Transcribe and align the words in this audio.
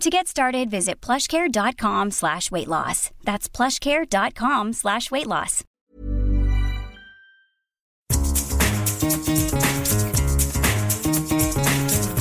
To 0.00 0.10
get 0.10 0.28
started, 0.28 0.70
visit 0.70 1.00
plushcare.com 1.00 2.10
slash 2.10 2.50
weight 2.50 2.68
loss. 2.68 3.10
That's 3.24 3.48
plushcare.com 3.48 4.74
slash 4.74 5.10
weight 5.10 5.26
loss. 5.26 5.64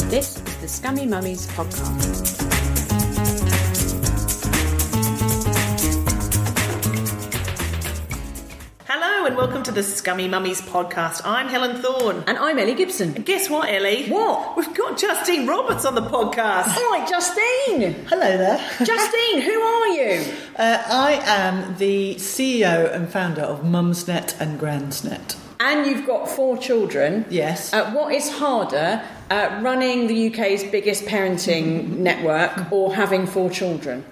This 0.10 0.38
is 0.38 0.58
the 0.62 0.68
Scummy 0.70 1.06
Mummies 1.06 1.48
podcast. 1.48 2.55
Hello 9.26 9.40
and 9.40 9.48
welcome 9.48 9.64
to 9.64 9.72
the 9.72 9.82
Scummy 9.82 10.28
Mummies 10.28 10.62
podcast. 10.62 11.22
I'm 11.26 11.48
Helen 11.48 11.82
Thorne. 11.82 12.24
And 12.28 12.38
I'm 12.38 12.60
Ellie 12.60 12.76
Gibson. 12.76 13.16
And 13.16 13.26
guess 13.26 13.50
what, 13.50 13.68
Ellie? 13.68 14.08
What? 14.08 14.56
We've 14.56 14.72
got 14.76 15.00
Justine 15.00 15.48
Roberts 15.48 15.84
on 15.84 15.96
the 15.96 16.04
podcast. 16.04 16.66
Hi, 16.68 17.04
Justine. 17.10 18.06
Hello 18.06 18.38
there. 18.38 18.58
Justine, 18.86 19.42
who 19.42 19.60
are 19.60 19.88
you? 19.88 20.34
Uh, 20.56 20.84
I 20.88 21.14
am 21.26 21.76
the 21.78 22.14
CEO 22.18 22.94
and 22.94 23.10
founder 23.10 23.42
of 23.42 23.62
Mumsnet 23.62 24.40
and 24.40 24.60
Gransnet. 24.60 25.36
And 25.60 25.88
you've 25.88 26.06
got 26.06 26.30
four 26.30 26.60
children. 26.60 27.26
Yes. 27.32 27.74
Uh, 27.74 27.92
what 27.94 28.14
is 28.14 28.30
harder, 28.30 29.02
uh, 29.32 29.60
running 29.64 30.06
the 30.06 30.30
UK's 30.30 30.64
biggest 30.66 31.06
parenting 31.06 31.98
network 31.98 32.72
or 32.72 32.94
having 32.94 33.26
four 33.26 33.50
children? 33.50 34.06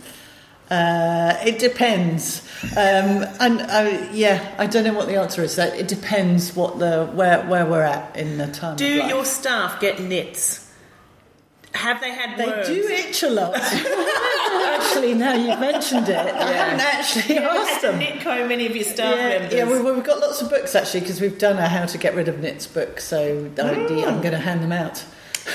Uh, 0.71 1.37
it 1.45 1.59
depends, 1.59 2.41
um, 2.71 3.23
and 3.39 3.61
uh, 3.61 4.07
yeah, 4.11 4.55
I 4.57 4.65
don't 4.65 4.85
know 4.85 4.93
what 4.93 5.07
the 5.07 5.17
answer 5.17 5.43
is. 5.43 5.59
It 5.59 5.87
depends 5.87 6.55
what 6.55 6.79
the 6.79 7.05
where 7.13 7.45
where 7.45 7.65
we're 7.65 7.83
at 7.83 8.15
in 8.15 8.37
the 8.37 8.47
time. 8.47 8.77
Do 8.77 8.85
your 8.87 9.25
staff 9.25 9.79
get 9.79 9.99
knits? 9.99 10.61
Have 11.73 11.99
they 12.01 12.11
had 12.11 12.37
They 12.37 12.45
worms? 12.45 12.67
do 12.67 12.87
itch 12.87 13.23
a 13.23 13.29
lot. 13.29 13.55
actually, 14.55 15.13
now 15.15 15.33
you've 15.33 15.59
mentioned 15.59 16.07
it, 16.07 16.15
I 16.17 16.51
haven't 16.51 16.81
actually 16.81 17.35
Have 17.35 17.43
you 17.53 17.59
asked 17.59 17.81
them. 17.81 17.97
knit 17.99 18.21
comb 18.21 18.51
any 18.51 18.67
of 18.67 18.75
your 18.75 18.85
staff 18.85 19.15
Yeah, 19.17 19.29
members? 19.39 19.53
yeah 19.53 19.65
we, 19.81 19.91
we've 19.91 20.03
got 20.03 20.19
lots 20.19 20.41
of 20.43 20.49
books 20.49 20.75
actually 20.75 20.99
because 21.01 21.19
we've 21.19 21.37
done 21.39 21.57
a 21.57 21.67
how 21.67 21.85
to 21.85 21.97
get 21.97 22.13
rid 22.15 22.27
of 22.27 22.39
nits 22.39 22.67
book. 22.67 22.99
So 22.99 23.49
I, 23.57 23.61
I'm 23.63 24.21
going 24.21 24.31
to 24.33 24.37
hand 24.39 24.61
them 24.61 24.71
out. 24.71 25.03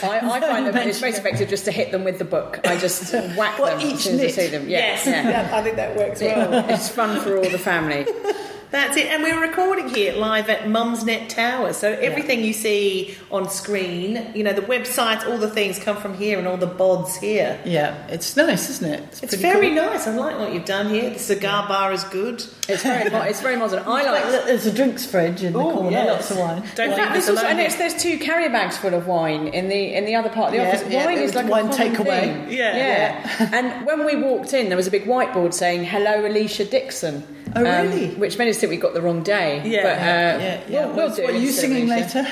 I, 0.02 0.18
I 0.20 0.40
find 0.40 0.66
them 0.66 0.76
it's 0.76 1.00
most 1.00 1.18
effective 1.18 1.48
just 1.48 1.64
to 1.64 1.72
hit 1.72 1.90
them 1.92 2.04
with 2.04 2.18
the 2.18 2.24
book. 2.24 2.60
I 2.64 2.76
just 2.76 3.12
whack 3.36 3.58
What, 3.58 3.78
them 3.78 3.86
each 3.88 3.94
as 3.94 4.04
soon 4.04 4.20
as 4.20 4.38
I 4.38 4.42
see 4.42 4.46
them. 4.48 4.68
Yeah, 4.68 4.78
Yes. 4.78 5.06
yeah. 5.06 5.50
I 5.56 5.62
think 5.62 5.76
that 5.76 5.96
works 5.96 6.20
well. 6.20 6.68
It's 6.70 6.88
fun 6.88 7.20
for 7.20 7.36
all 7.38 7.48
the 7.48 7.58
family. 7.58 8.06
That's 8.70 8.98
it. 8.98 9.06
And 9.06 9.22
we're 9.22 9.40
recording 9.40 9.88
here 9.88 10.12
live 10.12 10.50
at 10.50 10.64
Mumsnet 10.64 11.30
Tower. 11.30 11.72
So 11.72 11.90
everything 11.90 12.44
you 12.44 12.52
see 12.52 13.16
on 13.30 13.48
screen, 13.48 14.30
you 14.34 14.44
know, 14.44 14.52
the 14.52 14.60
websites, 14.60 15.26
all 15.26 15.38
the 15.38 15.48
things 15.48 15.78
come 15.78 15.96
from 15.96 16.14
here 16.14 16.38
and 16.38 16.46
all 16.46 16.58
the 16.58 16.66
bods 16.66 17.16
here. 17.18 17.58
Yeah, 17.64 18.06
it's 18.08 18.36
nice, 18.36 18.68
isn't 18.68 18.92
it? 18.92 19.02
It's 19.22 19.34
pretty 19.34 19.36
very 19.42 19.66
cool. 19.68 19.76
nice. 19.76 20.06
I 20.06 20.14
like 20.14 20.38
what 20.38 20.52
you've 20.52 20.66
done 20.66 20.90
here. 20.90 21.08
The 21.10 21.18
cigar 21.18 21.66
bar 21.66 21.94
is 21.94 22.04
good. 22.04 22.44
It's 22.68 22.82
very, 22.82 23.08
mo- 23.10 23.22
it's 23.22 23.40
very 23.40 23.56
modern. 23.56 23.78
I 23.80 24.02
Like, 24.02 24.24
like. 24.24 24.44
there's 24.44 24.66
a 24.66 24.72
drinks 24.72 25.06
fridge 25.06 25.42
in 25.42 25.54
the 25.54 25.58
Oh, 25.58 25.72
corner, 25.72 25.90
yes. 25.90 26.06
lots 26.08 26.30
of 26.32 26.38
wine. 26.38 26.62
Don't 26.74 26.84
In 26.84 26.90
leave 26.90 26.98
fact, 27.00 27.16
us 27.16 27.26
this 27.26 27.30
was, 27.36 27.42
and 27.42 27.58
it's, 27.60 27.76
there's 27.76 27.94
two 28.02 28.18
carrier 28.18 28.50
bags 28.50 28.76
full 28.76 28.92
of 28.92 29.06
wine 29.06 29.48
in 29.48 29.68
the 29.70 29.94
in 29.96 30.04
the 30.04 30.14
other 30.14 30.28
part 30.28 30.48
of 30.48 30.52
the 30.52 30.58
Yeah, 30.58 30.68
office. 30.68 30.84
yeah, 30.90 31.06
wine 31.06 31.14
there 31.14 31.24
is 31.24 31.34
was 31.34 31.42
like 31.42 31.50
wine 31.50 31.66
a 31.68 31.74
common 31.74 31.94
takeaway. 31.94 32.20
thing. 32.20 32.52
Yeah. 32.52 32.76
yeah. 32.76 33.50
and 33.54 33.86
when 33.86 34.04
we 34.04 34.16
walked 34.16 34.52
in, 34.52 34.68
there 34.68 34.76
was 34.76 34.86
a 34.86 34.90
big 34.90 35.06
whiteboard 35.06 35.54
saying 35.54 35.84
"Hello, 35.84 36.20
Alesha 36.28 36.68
Dixon." 36.68 37.22
Um, 37.56 37.66
Oh, 37.66 37.82
really? 37.82 38.08
Which 38.14 38.38
made 38.38 38.48
us 38.48 38.58
think 38.58 38.70
we 38.70 38.76
got 38.76 38.94
the 38.94 39.02
wrong 39.02 39.22
day. 39.22 39.62
Yeah. 39.64 39.82
but, 39.82 39.98
uh, 39.98 40.44
yeah, 40.44 40.60
yeah. 40.68 40.86
We'll, 40.86 40.96
we'll 41.08 41.14
do 41.14 41.22
what 41.24 41.34
are 41.34 41.38
you 41.38 41.50
singing 41.50 41.86
Alesha. 41.86 42.24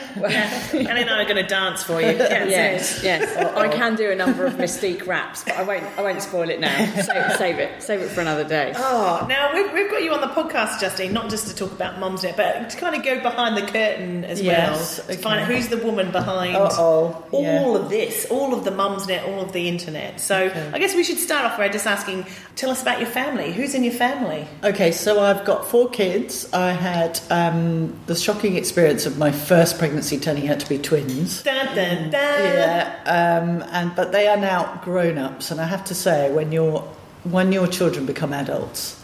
later? 0.73 0.89
Ellie 0.91 1.03
and 1.03 1.11
I 1.11 1.23
are 1.23 1.25
going 1.25 1.37
to 1.37 1.47
dance 1.49 1.83
for 1.83 2.01
you. 2.01 2.07
Yes. 2.47 3.01
Yes, 3.03 3.03
yes. 3.03 3.37
I 3.57 3.69
can 3.69 3.97
do 3.97 4.11
a 4.11 4.15
number 4.15 4.47
of 4.47 4.59
Mis-Teeq 4.59 5.07
raps, 5.07 5.43
but 5.45 5.55
I 5.57 5.63
won't. 5.63 5.85
I 5.99 6.03
won't 6.03 6.21
spoil 6.23 6.49
it 6.51 6.61
now. 6.61 6.77
Save, 7.03 7.33
save 7.37 7.59
it. 7.59 7.83
Save 7.83 8.01
it 8.01 8.09
for 8.11 8.21
another 8.21 8.45
day. 8.45 8.73
Oh, 8.77 9.25
now 9.29 9.53
we've, 9.55 9.73
we've 9.73 9.91
got 9.91 10.03
you 10.03 10.13
on 10.13 10.21
the 10.21 10.27
podcast, 10.29 10.81
Justine, 10.81 11.13
not 11.13 11.31
just 11.31 11.49
to 11.49 11.55
talk 11.55 11.73
about 11.73 11.97
Mumsnet, 11.97 12.37
but 12.37 12.71
to 12.71 12.77
kind 12.77 12.95
of 12.95 13.03
go 13.03 13.21
behind 13.21 13.57
the 13.57 13.63
curtain 13.63 14.25
as 14.25 14.41
Yes, 14.41 14.99
well. 14.99 15.07
To 15.09 15.23
find 15.23 15.41
out 15.41 15.47
who's 15.49 15.69
the 15.69 15.79
woman 15.79 16.11
behind 16.13 16.57
Uh-oh, 16.57 17.27
all 17.31 17.43
yeah. 17.43 17.65
of 17.77 17.89
this, 17.89 18.27
all 18.31 18.53
of 18.55 18.65
the 18.65 18.71
Mumsnet, 18.71 19.27
all 19.29 19.41
of 19.41 19.53
the 19.53 19.69
internet. 19.69 20.21
So 20.21 20.51
I 20.73 20.79
guess 20.79 20.95
we 20.95 21.03
should 21.05 21.19
start 21.19 21.45
off 21.45 21.57
by 21.59 21.69
just 21.69 21.87
asking, 21.87 22.27
tell 22.57 22.71
us 22.71 22.83
about 22.83 23.01
your 23.01 23.09
family. 23.11 23.53
Who's 23.53 23.75
in 23.75 23.83
your 23.85 23.95
family? 23.95 24.47
Okay, 24.65 24.93
so 24.93 25.06
I've 25.07 25.45
got 25.45 25.67
four 25.67 25.89
kids. 25.89 26.53
I 26.53 26.73
had 26.73 27.21
um, 27.31 27.97
the 28.07 28.15
shocking 28.15 28.57
experience 28.57 29.07
of 29.07 29.19
my 29.19 29.31
first 29.31 29.79
pregnancy 29.79 30.19
turning 30.19 30.49
out 30.49 30.61
to 30.61 30.69
be 30.69 30.79
twins. 30.79 31.43
Dun, 31.43 31.67
dun, 31.75 32.11
dun. 32.11 32.13
Yeah, 32.13 32.97
um, 33.05 33.65
and 33.71 33.95
but 33.95 34.13
they 34.13 34.27
are 34.27 34.37
now 34.37 34.81
grown 34.85 35.19
ups, 35.19 35.51
and 35.51 35.61
I 35.61 35.65
have 35.65 35.85
to 35.87 35.95
say, 35.95 36.33
when 36.33 36.51
your 36.51 36.81
when 37.25 37.53
your 37.53 37.67
children 37.67 38.07
become 38.07 38.33
adults, 38.33 38.96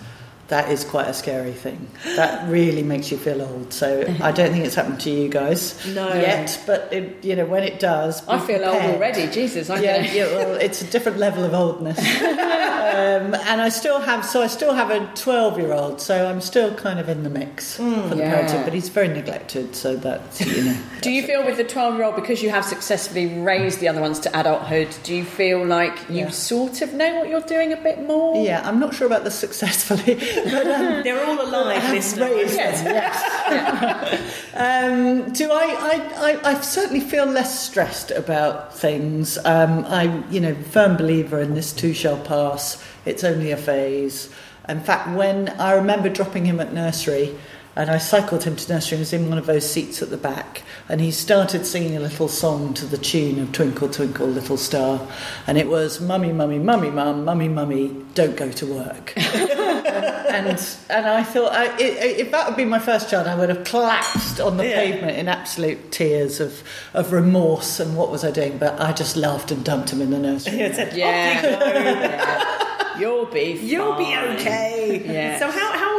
that 0.52 0.70
is 0.70 0.84
quite 0.84 1.08
a 1.08 1.14
scary 1.14 1.52
thing. 1.64 1.80
That 2.16 2.46
really 2.48 2.82
makes 2.82 3.10
you 3.10 3.16
feel 3.16 3.40
old. 3.40 3.72
So 3.72 3.86
I 4.20 4.30
don't 4.32 4.52
think 4.52 4.66
it's 4.66 4.74
happened 4.74 5.00
to 5.00 5.10
you 5.10 5.28
guys 5.30 5.62
No. 5.94 6.08
yet, 6.12 6.60
but 6.66 6.92
it, 6.92 7.24
you 7.24 7.34
know 7.36 7.46
when 7.46 7.62
it 7.64 7.80
does, 7.80 8.22
I 8.28 8.38
feel 8.38 8.62
old 8.64 8.82
already. 8.82 9.28
Jesus, 9.28 9.70
I 9.70 9.80
Yeah, 9.80 10.00
yeah, 10.12 10.24
well, 10.36 10.54
it's 10.66 10.82
a 10.82 10.88
different 10.94 11.16
level 11.18 11.42
of 11.44 11.54
oldness. 11.54 11.98
um, 11.98 13.34
and 13.50 13.60
I 13.62 13.70
still 13.70 14.00
have, 14.00 14.24
so 14.24 14.42
I 14.42 14.46
still 14.46 14.74
have 14.74 14.90
a 14.90 15.00
12 15.14 15.58
year 15.58 15.72
old, 15.72 16.00
so 16.00 16.26
I'm 16.28 16.40
still 16.40 16.74
kind 16.74 16.98
of 16.98 17.08
in 17.08 17.22
the 17.22 17.30
mix 17.30 17.76
for 17.76 17.82
the 17.82 18.16
Yeah. 18.16 18.32
parenting, 18.42 18.64
but 18.64 18.72
he's 18.74 18.88
very 18.90 19.08
neglected, 19.08 19.74
so 19.74 19.96
that's, 19.96 20.40
you 20.44 20.64
know. 20.64 20.76
Do 21.00 21.10
you 21.10 21.22
feel 21.26 21.44
with 21.44 21.56
the 21.56 21.64
12 21.64 21.94
year 21.96 22.04
old, 22.04 22.14
because 22.16 22.42
you 22.42 22.50
have 22.50 22.64
successfully 22.64 23.26
raised 23.40 23.80
the 23.80 23.88
other 23.88 24.00
ones 24.00 24.18
to 24.20 24.38
adulthood, 24.38 24.88
do 25.02 25.14
you 25.14 25.24
feel 25.24 25.64
like 25.64 25.96
you 26.10 26.24
Yeah. 26.24 26.30
sort 26.30 26.82
of 26.82 26.92
know 26.94 27.10
what 27.20 27.28
you're 27.30 27.40
doing 27.56 27.72
a 27.72 27.76
bit 27.76 27.98
more? 28.06 28.44
Yeah, 28.44 28.60
I'm 28.68 28.78
not 28.78 28.94
sure 28.94 29.06
about 29.06 29.24
the 29.24 29.30
successfully, 29.30 30.14
but 30.44 30.66
um, 30.66 31.02
They're 31.02 31.24
all 31.26 31.40
alive, 31.40 31.82
have 31.82 31.94
listener. 31.94 32.26
raised 32.26 32.54
Yes, 32.54 32.82
yes. 32.84 34.38
Um, 34.54 35.32
do 35.32 35.50
I, 35.50 35.64
I, 35.64 36.40
I? 36.44 36.50
I 36.50 36.60
certainly 36.60 37.00
feel 37.00 37.24
less 37.24 37.58
stressed 37.58 38.10
about 38.10 38.76
things. 38.76 39.38
Um, 39.46 39.84
I'm, 39.86 40.30
you 40.30 40.40
know, 40.40 40.54
firm 40.54 40.96
believer 40.98 41.40
in 41.40 41.54
this 41.54 41.72
too 41.72 41.94
shall 41.94 42.18
pass. 42.18 42.82
It's 43.06 43.24
only 43.24 43.50
a 43.50 43.56
phase. 43.56 44.28
In 44.68 44.80
fact, 44.80 45.16
when 45.16 45.48
I 45.58 45.72
remember 45.72 46.08
dropping 46.08 46.44
him 46.44 46.60
at 46.60 46.72
nursery, 46.72 47.34
and 47.76 47.90
I 47.90 47.98
cycled 47.98 48.44
him 48.44 48.56
to 48.56 48.72
nursery 48.72 48.96
and 48.96 49.00
was 49.00 49.12
in 49.12 49.28
one 49.28 49.38
of 49.38 49.46
those 49.46 49.68
seats 49.70 50.02
at 50.02 50.10
the 50.10 50.16
back, 50.16 50.62
and 50.88 51.00
he 51.00 51.10
started 51.10 51.64
singing 51.66 51.96
a 51.96 52.00
little 52.00 52.28
song 52.28 52.74
to 52.74 52.86
the 52.86 52.98
tune 52.98 53.38
of 53.40 53.52
Twinkle 53.52 53.88
Twinkle 53.88 54.26
Little 54.26 54.56
Star, 54.56 55.06
and 55.46 55.56
it 55.58 55.68
was 55.68 56.00
Mummy, 56.00 56.32
Mummy, 56.32 56.58
Mummy, 56.58 56.90
Mum, 56.90 57.24
Mummy, 57.24 57.48
Mummy, 57.48 57.96
don't 58.14 58.36
go 58.36 58.50
to 58.52 58.66
work. 58.66 59.12
and 59.16 60.46
and 60.90 61.06
I 61.06 61.22
thought 61.22 61.52
I, 61.52 61.66
i 61.66 61.76
if 61.78 62.30
that 62.30 62.46
would 62.48 62.56
be 62.56 62.64
my 62.64 62.78
first 62.78 63.10
child, 63.10 63.26
I 63.26 63.34
would 63.34 63.48
have 63.48 63.64
collapsed 63.64 64.40
on 64.40 64.56
the 64.56 64.66
Yeah. 64.66 64.76
pavement 64.76 65.16
in 65.18 65.28
absolute 65.28 65.92
tears 65.92 66.40
of 66.40 66.62
of 66.94 67.12
remorse 67.12 67.80
and 67.80 67.96
what 67.96 68.10
was 68.10 68.24
I 68.24 68.30
doing? 68.30 68.58
But 68.58 68.80
I 68.80 68.92
just 68.92 69.16
laughed 69.16 69.50
and 69.50 69.64
dumped 69.64 69.90
him 69.92 70.00
in 70.00 70.10
the 70.10 70.18
nursery. 70.18 70.58
Yeah, 70.58 70.66
it's 70.66 70.78
a- 70.78 70.96
Yeah. 70.96 71.42
Oh, 71.44 71.48
yeah. 71.72 72.98
You'll 72.98 73.26
be 73.26 73.52
You'll 73.62 73.96
be 73.96 74.12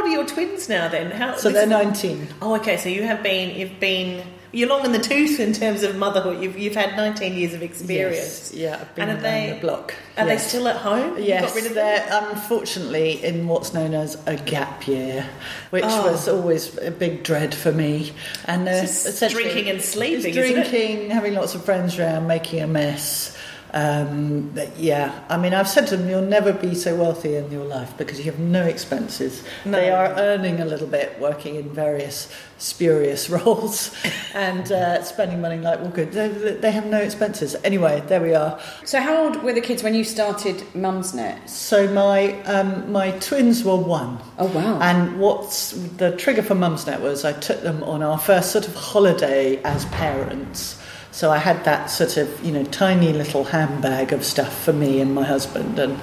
fine. 0.04 0.18
okay. 0.20 0.34
twins 0.34 0.70
now? 0.70 0.88
Then 0.88 1.12
how? 1.12 1.36
So 1.36 1.50
they're 1.50 1.66
19. 1.68 2.28
Oh, 2.42 2.56
okay. 2.56 2.78
So 2.78 2.90
you 2.90 3.04
have 3.04 3.24
been, 3.24 3.56
you've 3.60 3.80
been, 3.80 4.26
you're 4.52 4.70
long 4.70 4.86
in 4.86 4.92
the 4.92 5.00
tooth 5.00 5.40
in 5.40 5.52
terms 5.54 5.82
of 5.84 5.96
motherhood. 5.96 6.42
You've, 6.42 6.58
you've 6.58 6.76
had 6.76 6.96
19 6.96 7.34
years 7.34 7.54
of 7.54 7.64
experience. 7.64 8.54
Yes, 8.54 8.54
yeah, 8.54 8.78
I've 8.82 8.96
been 8.96 9.10
and 9.10 9.18
are 9.20 9.22
they 9.22 9.52
the 9.56 9.60
block. 9.62 9.96
Are 10.18 10.28
Yes. 10.28 10.44
they 10.44 10.50
still 10.50 10.68
at 10.68 10.76
home? 10.78 11.18
Yes, 11.20 11.46
got 11.46 11.56
rid 11.56 11.66
of 11.66 11.74
them? 11.74 11.86
they're 11.86 12.30
unfortunately 12.32 13.24
in 13.24 13.48
what's 13.48 13.74
known 13.74 13.94
as 13.96 14.16
a 14.28 14.36
gap 14.36 14.88
year, 14.88 15.28
which 15.72 15.84
Oh. 15.88 16.12
was 16.12 16.28
always 16.28 16.78
a 16.78 16.92
big 16.92 17.24
dread 17.24 17.56
for 17.56 17.72
me. 17.72 18.12
And 18.46 18.68
uh, 18.68 18.72
It's 18.84 19.20
drinking 19.32 19.70
and 19.70 19.82
sleeping, 19.82 20.18
it's 20.30 20.38
isn't 20.38 20.58
it? 20.58 20.70
drinking, 20.70 21.10
having 21.10 21.34
lots 21.34 21.56
of 21.56 21.66
friends 21.66 21.98
around, 21.98 22.28
making 22.28 22.62
a 22.62 22.68
mess. 22.68 23.36
Um, 23.74 24.52
but 24.54 24.78
yeah, 24.78 25.24
I 25.30 25.38
mean, 25.38 25.54
I've 25.56 25.68
said 25.68 25.88
to 25.88 25.98
them, 25.98 26.08
you'll 26.08 26.22
never 26.22 26.54
be 26.54 26.76
so 26.76 26.96
wealthy 26.96 27.36
in 27.36 27.52
your 27.52 27.66
life 27.66 27.98
because 27.98 28.20
you 28.20 28.26
have 28.26 28.40
no 28.40 28.64
expenses. 28.64 29.44
No. 29.66 29.72
They 29.72 29.90
are 29.90 30.14
earning 30.14 30.60
a 30.60 30.66
little 30.66 30.86
bit, 30.86 31.20
working 31.20 31.56
in 31.56 31.74
various 31.74 32.32
spurious 32.60 33.30
roles, 33.32 33.96
and 34.36 34.72
uh, 34.72 35.04
spending 35.04 35.42
money 35.42 35.58
like 35.58 35.80
well, 35.80 35.90
good. 35.90 36.12
They, 36.12 36.28
they 36.28 36.72
have 36.72 36.86
no 36.86 37.00
expenses. 37.00 37.56
Anyway, 37.64 38.04
there 38.08 38.22
we 38.22 38.36
are. 38.36 38.60
So 38.86 39.02
how 39.02 39.24
old 39.24 39.42
were 39.42 39.54
the 39.54 39.62
kids 39.62 39.82
when 39.82 39.96
you 39.96 40.04
started 40.04 40.58
Mumsnet? 40.76 41.50
So 41.50 41.88
my 41.88 42.40
um, 42.44 42.92
my 42.92 43.12
twins 43.20 43.64
were 43.64 43.76
one. 43.76 44.20
Oh 44.38 44.48
wow. 44.48 44.80
And 44.82 45.20
what's 45.20 45.72
the 45.72 46.16
trigger 46.16 46.44
for 46.44 46.54
Mumsnet 46.54 47.02
was 47.02 47.26
I 47.26 47.34
took 47.34 47.64
them 47.64 47.84
on 47.84 48.04
our 48.04 48.20
first 48.20 48.52
sort 48.52 48.68
of 48.68 48.76
holiday 48.76 49.62
as 49.64 49.86
parents. 49.86 50.80
So 51.14 51.30
I 51.30 51.38
had 51.38 51.64
that 51.66 51.92
sort 51.92 52.18
of 52.18 52.44
you 52.44 52.52
know 52.52 52.64
tiny 52.64 53.14
little 53.14 53.44
handbag 53.44 54.12
of 54.14 54.26
stuff 54.26 54.64
for 54.64 54.74
me 54.74 55.00
and 55.00 55.14
my 55.14 55.24
husband, 55.24 55.78
and 55.78 56.00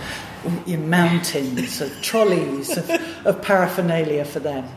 you 0.66 0.76
know, 0.76 0.86
mountains 0.86 1.80
of 1.80 1.90
trolleys 2.02 2.76
of, 2.76 2.88
of 3.26 3.42
paraphernalia 3.42 4.24
for 4.24 4.38
them. 4.38 4.68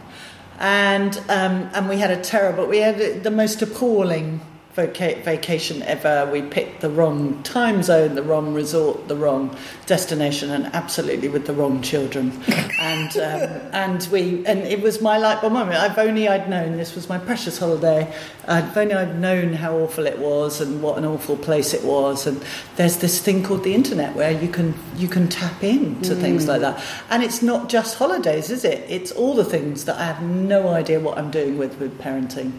And 0.58 1.16
um, 1.30 1.70
and 1.76 1.88
we 1.88 1.98
had 2.00 2.10
a 2.10 2.20
terrible, 2.20 2.66
we 2.66 2.80
had 2.80 3.24
the 3.24 3.30
most 3.30 3.62
appalling 3.62 4.42
vacation 4.76 5.84
ever. 5.84 6.30
We 6.32 6.42
picked 6.42 6.82
the 6.82 6.90
wrong 6.90 7.42
time 7.44 7.84
zone, 7.84 8.16
the 8.16 8.24
wrong 8.24 8.54
resort, 8.54 9.08
the 9.08 9.16
wrong 9.16 9.56
destination, 9.86 10.50
and 10.50 10.66
absolutely 10.68 11.30
with 11.30 11.46
the 11.46 11.54
wrong 11.54 11.82
children. 11.82 12.32
and 12.80 13.16
um, 13.18 13.62
and 13.72 14.08
we 14.12 14.46
and 14.46 14.60
it 14.64 14.82
was 14.82 15.02
my 15.02 15.18
light 15.18 15.42
bulb 15.42 15.54
moment. 15.54 15.78
I've 15.78 15.98
only 15.98 16.28
I'd 16.28 16.50
known 16.50 16.78
this 16.78 16.96
was 16.96 17.08
my 17.08 17.20
precious 17.20 17.60
holiday. 17.60 18.14
I've 18.48 18.76
only 18.76 18.96
I'd 18.96 19.20
known 19.20 19.54
how 19.54 19.78
awful 19.78 20.08
it 20.08 20.18
was 20.18 20.60
and 20.60 20.82
what 20.82 20.98
an 20.98 21.06
awful 21.06 21.38
place 21.38 21.74
it 21.74 21.84
was. 21.84 22.26
And 22.26 22.44
there's 22.76 22.98
this 22.98 23.22
thing 23.22 23.44
called 23.44 23.64
the 23.64 23.76
internet 23.76 24.16
where 24.16 24.32
you 24.32 24.50
can 24.50 24.74
you 24.96 25.08
can 25.08 25.28
tap 25.28 25.64
into 25.64 26.16
things 26.16 26.48
like 26.48 26.62
that. 26.62 26.84
And 27.12 27.22
it's 27.24 27.44
not 27.44 27.70
just 27.70 27.98
holidays, 27.98 28.50
is 28.50 28.66
it? 28.66 28.84
It's 28.90 29.12
all 29.12 29.36
the 29.36 29.46
things 29.46 29.86
that 29.86 29.98
I 29.98 30.06
have 30.06 30.24
no 30.24 30.70
idea 30.70 31.00
what 31.00 31.18
I'm 31.18 31.30
doing 31.30 31.58
with 31.58 31.80
with 31.80 32.00
parenting 32.00 32.54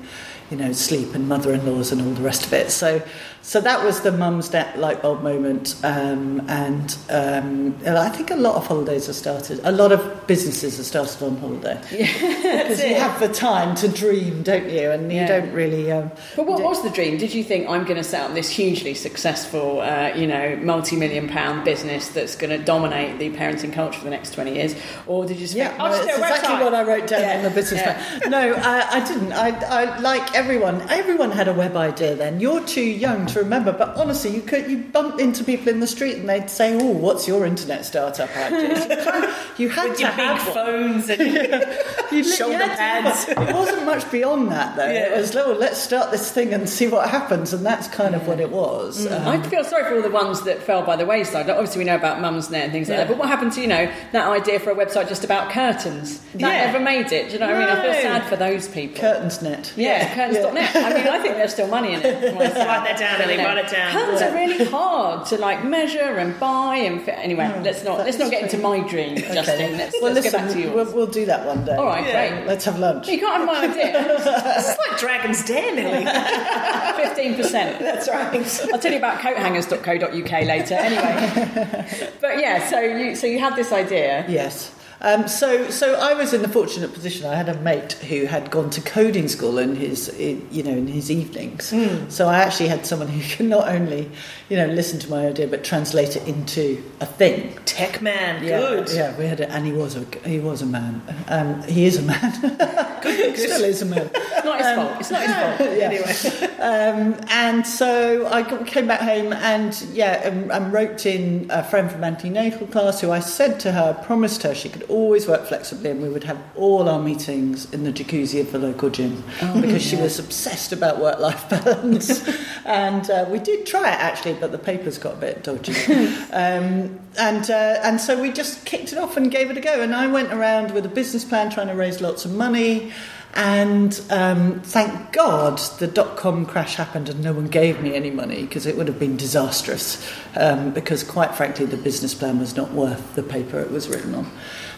you 0.51 0.57
know, 0.57 0.73
sleep 0.73 1.15
and 1.15 1.29
mother-in-laws 1.29 1.93
and 1.93 2.01
all 2.01 2.13
the 2.13 2.23
rest 2.23 2.47
of 2.47 2.53
it. 2.53 2.71
So, 2.71 3.03
so 3.47 3.61
that 3.61 3.85
was 3.85 4.01
the 4.01 4.11
mum's 4.11 4.53
light 4.55 5.03
bulb 5.03 5.23
moment, 5.23 5.77
um, 5.85 6.43
and 6.49 6.97
um, 7.11 7.77
and 7.85 7.99
I 7.99 8.09
think 8.09 8.31
a 8.31 8.37
lot 8.37 8.55
of 8.57 8.67
holidays 8.67 9.07
have 9.07 9.17
started. 9.17 9.61
A 9.65 9.71
lot 9.71 9.93
of 9.93 10.27
businesses 10.27 10.79
have 10.79 10.87
started 10.87 11.23
on 11.23 11.37
holiday 11.37 11.79
because 11.91 12.83
you 12.83 12.95
have 12.95 13.21
the 13.21 13.29
time 13.29 13.75
to 13.77 13.89
dream, 13.89 14.43
don't 14.43 14.71
you? 14.71 14.91
And 14.91 15.13
Yeah. 15.13 15.21
you 15.23 15.29
don't 15.29 15.53
really. 15.53 15.93
Um, 15.93 16.11
But 16.37 16.47
what 16.47 16.63
was 16.63 16.83
the 16.83 16.89
dream? 16.91 17.19
Did 17.19 17.35
you 17.35 17.45
think 17.45 17.69
I'm 17.69 17.85
going 17.85 17.99
to 17.99 18.03
set 18.05 18.23
up 18.23 18.33
this 18.35 18.49
hugely 18.49 18.95
successful, 18.95 19.81
uh, 19.83 20.13
you 20.17 20.27
know, 20.27 20.57
multi-million 20.63 21.29
pound 21.29 21.65
business 21.65 22.09
that's 22.09 22.37
going 22.37 22.51
to 22.51 22.65
dominate 22.65 23.19
the 23.19 23.31
parenting 23.37 23.73
culture 23.75 23.99
for 23.99 24.05
the 24.05 24.11
next 24.11 24.33
20 24.33 24.55
years? 24.55 24.75
Or 25.07 25.27
did 25.27 25.37
you 25.37 25.43
just 25.47 25.55
Yeah, 25.55 25.69
think, 25.69 25.79
no, 25.81 25.85
I'll 25.85 25.95
it's 25.95 26.07
exactly 26.19 26.49
website? 26.55 26.65
what 26.65 26.75
I 26.75 26.83
wrote 26.83 27.07
down 27.09 27.21
Yeah, 27.21 27.37
on 27.37 27.43
the 27.45 27.51
business 27.51 27.83
yeah. 27.83 28.19
plan. 28.19 28.31
No, 28.31 28.55
I, 28.55 28.89
I 28.97 29.07
didn't. 29.07 29.33
I, 29.35 29.49
I 29.51 29.99
like 29.99 30.35
everyone. 30.35 30.81
Everyone 30.89 31.31
had 31.31 31.47
a 31.49 31.53
web 31.53 31.77
idea 31.77 32.15
then. 32.15 32.41
You're 32.41 32.65
too 32.65 32.81
young 33.07 33.27
to 33.27 33.34
remember, 33.41 33.73
but 33.73 33.97
honestly, 33.97 34.35
you 34.35 34.43
could 34.43 34.71
you 34.71 34.79
bump 34.79 35.21
into 35.21 35.45
people 35.45 35.69
in 35.69 35.81
the 35.81 35.87
street 35.87 36.17
and 36.17 36.29
they'd 36.29 36.51
say, 36.51 36.75
"Oh, 36.81 36.91
what's 36.93 37.27
your 37.29 37.45
internet 37.47 37.85
startup 37.85 38.29
idea?" 38.37 38.71
You 38.89 38.97
kind 39.05 39.25
of- 39.25 39.35
you 39.57 39.69
had 39.69 39.89
With 39.91 39.99
to 39.99 40.03
your 40.03 40.11
big 40.13 40.21
have 40.27 40.45
one. 40.47 40.55
phones 40.55 41.09
and 41.11 41.21
You 42.13 42.23
li- 42.23 42.37
shoulder 42.37 42.55
you 42.55 42.59
had 42.61 42.71
to 42.71 42.77
pads. 42.77 43.29
It 43.29 43.55
wasn't 43.55 43.85
much 43.87 44.11
beyond 44.11 44.51
that, 44.51 44.77
though. 44.77 44.89
It 44.89 45.13
was, 45.17 45.35
"Oh, 45.37 45.53
let's 45.59 45.79
start 45.81 46.11
this 46.11 46.31
thing 46.31 46.53
and 46.53 46.69
see 46.69 46.87
what 46.89 47.09
happens," 47.09 47.53
and 47.53 47.65
that's 47.65 47.89
kind 47.89 48.15
of 48.15 48.27
what 48.27 48.41
it 48.41 48.51
was. 48.51 49.07
Um, 49.07 49.27
I 49.29 49.43
feel 49.43 49.65
sorry 49.65 49.85
for 49.85 49.97
all 49.97 50.03
the 50.03 50.11
ones 50.11 50.43
that 50.43 50.63
fell 50.63 50.83
by 50.85 50.97
the 50.97 51.07
wayside. 51.07 51.47
Like, 51.47 51.57
obviously, 51.57 51.79
we 51.81 51.85
know 51.85 51.97
about 51.97 52.19
Mumsnet 52.19 52.55
and 52.65 52.73
things 52.73 52.89
like 52.89 52.99
that. 52.99 53.09
But 53.09 53.19
what 53.19 53.29
happened 53.29 53.53
to 53.55 53.61
you 53.61 53.67
know 53.69 53.91
that 54.13 54.27
idea 54.29 54.59
for 54.61 54.71
a 54.71 54.75
website 54.75 55.09
just 55.09 55.25
about 55.25 55.51
curtains? 55.51 56.19
That 56.35 56.41
Yeah. 56.41 56.67
never 56.73 56.81
made 56.81 57.13
it. 57.13 57.29
Do 57.29 57.35
you 57.35 57.39
know 57.39 57.47
what 57.47 57.57
I 57.57 57.59
mean? 57.61 57.69
I 57.69 57.83
feel 57.83 58.03
sad 58.03 58.25
for 58.29 58.37
those 58.37 58.69
people. 58.69 59.01
Curtains.net. 59.01 59.73
yeah, 59.77 60.15
curtains.net. 60.15 60.77
I 60.77 60.95
mean, 60.95 61.07
I 61.09 61.19
think 61.21 61.35
there's 61.37 61.53
still 61.53 61.69
money 61.69 61.95
in 61.95 62.01
it. 62.01 62.35
write 62.35 62.55
that 62.55 62.99
down, 62.99 63.21
Ellie. 63.25 63.37
Write 63.45 63.59
it 63.65 63.71
down. 63.71 63.93
Curtains 63.93 64.23
are 64.23 64.35
really 64.35 64.65
hard 64.65 65.27
to 65.27 65.39
like 65.39 65.65
measure 65.65 66.01
and 66.19 66.39
buy 66.39 66.77
and 66.77 67.03
fit. 67.03 67.17
Anyway, 67.19 67.47
let's 67.65 67.83
not 67.85 67.99
let's 67.99 68.19
not 68.19 68.31
that's 68.31 68.43
get 68.43 68.43
into 68.53 68.59
my 68.59 68.81
dream, 68.89 69.17
Justin. 69.17 69.77
Let's, 69.77 69.97
well, 70.01 70.13
let's 70.13 70.25
listen, 70.27 70.41
go 70.41 70.47
back 70.47 70.53
to 70.55 70.61
yours. 70.61 70.75
we'll, 70.75 70.95
we'll 70.95 71.07
do 71.07 71.27
that 71.27 71.47
one 71.47 71.65
day. 71.65 71.77
All 71.77 71.87
right, 71.87 72.05
Yeah. 72.07 72.29
great. 72.37 72.47
Let's 72.47 72.65
have 72.67 72.79
lunch. 72.79 73.09
You 73.09 73.19
can't 73.19 73.37
have 73.39 73.47
my 73.47 73.69
idea. 73.71 73.93
This 74.55 74.69
is 74.69 74.79
like 74.89 74.99
Dragon's 74.99 75.45
Den, 75.45 75.79
Ellie. 75.79 77.05
Fifteen 77.05 77.35
percent. 77.37 77.79
That's 77.81 78.09
right. 78.09 78.71
I'll 78.73 78.79
tell 78.79 78.93
you 78.93 78.99
about 78.99 79.21
coathangers.co.uk 79.21 80.31
later. 80.47 80.75
Anyway, 80.75 82.11
but 82.21 82.39
yeah, 82.41 82.69
so 82.69 82.81
you 82.81 83.15
so 83.17 83.27
you 83.27 83.39
had 83.39 83.57
this 83.57 83.73
idea. 83.73 84.25
Yes. 84.29 84.75
Um, 85.01 85.29
so, 85.29 85.71
so 85.71 85.95
I 85.95 86.15
was 86.15 86.33
in 86.33 86.43
the 86.43 86.49
fortunate 86.49 86.93
position. 86.93 87.27
I 87.27 87.35
had 87.35 87.49
a 87.49 87.55
mate 87.61 87.93
who 87.95 88.25
had 88.27 88.51
gone 88.51 88.71
to 88.71 88.81
coding 88.81 89.29
school 89.29 89.59
in 89.59 89.77
his, 89.77 90.09
in, 90.19 90.47
you 90.51 90.63
know, 90.63 90.71
in 90.73 90.87
his 90.87 91.11
evenings. 91.11 91.71
Hmm. 91.71 92.09
So 92.09 92.29
I 92.29 92.39
actually 92.39 92.69
had 92.69 92.87
someone 92.87 93.09
who 93.09 93.21
could 93.37 93.47
not 93.47 93.69
only, 93.69 94.11
you 94.49 94.57
know, 94.57 94.67
listen 94.67 94.99
to 95.01 95.11
my 95.11 95.27
idea 95.27 95.47
but 95.47 95.63
translate 95.65 96.17
it 96.17 96.27
into 96.27 96.83
a 97.01 97.07
thing. 97.07 97.57
Tech 97.65 98.01
man, 98.01 98.43
Yeah, 98.45 98.61
good. 98.61 98.91
Yeah, 98.91 99.17
we 99.19 99.27
had, 99.27 99.41
it, 99.41 99.51
and 99.51 99.67
he 99.67 99.73
was 99.73 99.97
a 99.97 100.05
he 100.27 100.39
was 100.39 100.63
a 100.63 100.67
man. 100.67 101.03
Um, 101.29 101.63
he 101.65 101.87
is 101.87 101.99
a 101.99 102.03
man. 102.03 102.41
good, 103.03 103.37
Still 103.37 103.65
is 103.65 103.83
a 103.83 103.87
man. 103.87 104.11
It's 104.15 104.45
not 104.45 104.59
his 104.59 104.75
fault. 104.75 105.01
It's 105.01 105.11
not 105.11 105.23
his 105.23 105.33
fault. 105.35 105.61
Yeah. 105.75 105.91
Anyway, 105.91 106.51
Um, 106.61 107.21
and 107.31 107.67
so 107.67 108.27
I 108.27 108.43
came 108.65 108.87
back 108.87 109.01
home 109.01 109.33
and 109.33 109.75
yeah, 109.93 110.27
and, 110.27 110.51
and 110.53 110.73
wrote 110.73 111.05
in 111.05 111.47
a 111.51 111.65
friend 111.65 111.91
from 111.91 112.05
antenatal 112.05 112.67
class 112.69 113.01
who 113.01 113.11
I 113.11 113.21
said 113.21 113.59
to 113.61 113.73
her, 113.73 113.95
promised 114.05 114.43
her 114.45 114.55
she 114.55 114.69
could 114.69 114.85
always 114.95 115.27
work 115.27 115.47
flexibly 115.47 115.91
and 115.91 116.01
we 116.01 116.09
would 116.09 116.25
have 116.25 116.39
all 116.55 116.89
our 116.89 117.01
meetings 117.01 117.71
in 117.73 117.85
the 117.85 117.93
jacuzzi 117.93 118.41
of 118.41 118.53
the 118.53 118.59
local 118.59 118.89
gym 118.89 119.23
because 119.61 119.83
she 119.83 119.97
was 119.97 120.19
obsessed 120.19 120.73
about 120.73 121.01
work-life 121.01 121.49
balance. 121.65 122.27
and 122.65 123.11
uh, 123.11 123.27
we 123.29 123.39
did 123.39 123.67
try 123.67 123.93
it 123.93 123.99
actually, 123.99 124.35
but 124.35 124.53
the 124.53 124.59
papers 124.59 124.97
got 124.99 125.15
a 125.15 125.17
bit 125.17 125.43
dodgy. 125.43 125.75
um, 126.33 126.99
and 127.19 127.51
uh, 127.51 127.81
and 127.83 128.01
so 128.01 128.21
we 128.21 128.33
just 128.33 128.65
kicked 128.65 128.93
it 128.93 128.99
off 128.99 129.17
and 129.17 129.31
gave 129.31 129.51
it 129.51 129.57
a 129.57 129.61
go. 129.61 129.81
And 129.81 129.95
I 129.95 130.07
went 130.07 130.33
around 130.33 130.73
with 130.73 130.87
a 130.87 130.89
business 130.89 131.25
plan 131.25 131.51
trying 131.51 131.69
to 131.69 131.75
raise 131.75 132.01
lots 132.01 132.25
of 132.25 132.33
money. 132.33 132.93
And 133.37 134.01
um, 134.11 134.61
thank 134.61 135.13
God 135.13 135.59
the 135.79 135.89
dot 135.89 136.17
com 136.17 136.47
crash 136.47 136.77
happened 136.77 137.09
and 137.09 137.21
no 137.21 137.33
one 137.33 137.49
gave 137.49 137.83
me 137.83 137.95
any 137.95 138.11
money 138.11 138.43
because 138.43 138.65
it 138.65 138.77
would 138.77 138.87
have 138.87 139.01
been 139.01 139.17
disastrous. 139.17 140.09
Um, 140.37 140.71
because, 140.71 141.03
quite 141.03 141.35
frankly, 141.35 141.67
the 141.67 141.77
business 141.77 142.15
plan 142.15 142.39
was 142.39 142.57
not 142.57 142.73
worth 142.73 143.17
the 143.17 143.25
paper 143.25 143.59
it 143.59 143.73
was 143.73 143.89
written 143.89 144.15
on. 144.15 144.31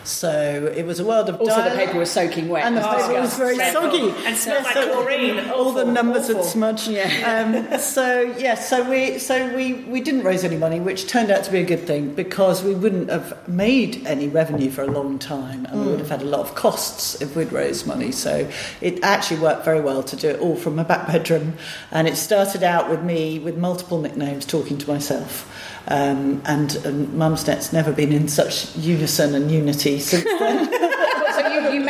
So 0.06 0.72
it 0.74 0.86
was 0.86 1.00
a 1.00 1.04
world 1.04 1.28
of 1.28 1.40
Also, 1.40 1.62
the 1.62 1.74
paper 1.76 1.98
was 1.98 2.10
soaking 2.10 2.48
wet. 2.48 2.64
And 2.64 2.76
the 2.76 2.88
Oh, 2.88 2.96
paper 3.08 3.20
was 3.20 3.34
very 3.36 3.56
dreadful. 3.56 3.82
soggy. 3.90 4.14
And 4.26 4.36
smelled 4.36 4.64
like 4.64 4.74
so 4.74 4.92
chlorine. 4.92 5.50
All 5.50 5.72
the 5.72 5.80
Awful, 5.82 5.92
numbers 5.92 6.28
had 6.28 6.36
awful. 6.36 6.48
smudged. 6.48 6.88
Um, 7.24 7.78
so 7.78 8.22
yeah, 8.38 8.54
so 8.54 8.88
we 8.88 9.18
so 9.18 9.54
we, 9.54 9.74
we 9.74 10.00
didn't 10.00 10.22
raise 10.22 10.44
any 10.44 10.56
money, 10.56 10.78
which 10.80 11.08
turned 11.08 11.30
out 11.30 11.44
to 11.44 11.50
be 11.50 11.58
a 11.58 11.64
good 11.64 11.86
thing 11.86 12.14
because 12.14 12.62
we 12.62 12.74
wouldn't 12.74 13.10
have 13.10 13.48
made 13.48 14.06
any 14.06 14.28
revenue 14.28 14.70
for 14.70 14.82
a 14.82 14.86
long 14.86 15.18
time, 15.18 15.66
and 15.66 15.84
we 15.84 15.90
would 15.90 16.00
have 16.00 16.10
had 16.10 16.22
a 16.22 16.26
lot 16.26 16.40
of 16.40 16.54
costs 16.54 17.20
if 17.20 17.34
we'd 17.36 17.52
raised 17.52 17.86
money. 17.86 18.12
So 18.12 18.48
it 18.80 19.02
actually 19.02 19.40
worked 19.40 19.64
very 19.64 19.80
well 19.80 20.02
to 20.04 20.16
do 20.16 20.28
it 20.28 20.40
all 20.40 20.56
from 20.56 20.78
a 20.78 20.84
back 20.84 21.06
bedroom, 21.08 21.54
and 21.90 22.06
it 22.06 22.16
started 22.16 22.62
out 22.62 22.88
with 22.88 23.02
me 23.02 23.38
with 23.40 23.56
multiple 23.56 24.00
nicknames 24.00 24.46
talking 24.46 24.78
to 24.78 24.88
myself. 24.88 25.50
Um, 25.88 26.42
and, 26.46 26.74
and 26.84 27.08
Mumsnet's 27.08 27.72
never 27.72 27.92
been 27.92 28.12
in 28.12 28.28
such 28.28 28.74
unison 28.76 29.34
and 29.34 29.50
unity 29.50 30.00
since 30.00 30.24
then. 30.24 30.68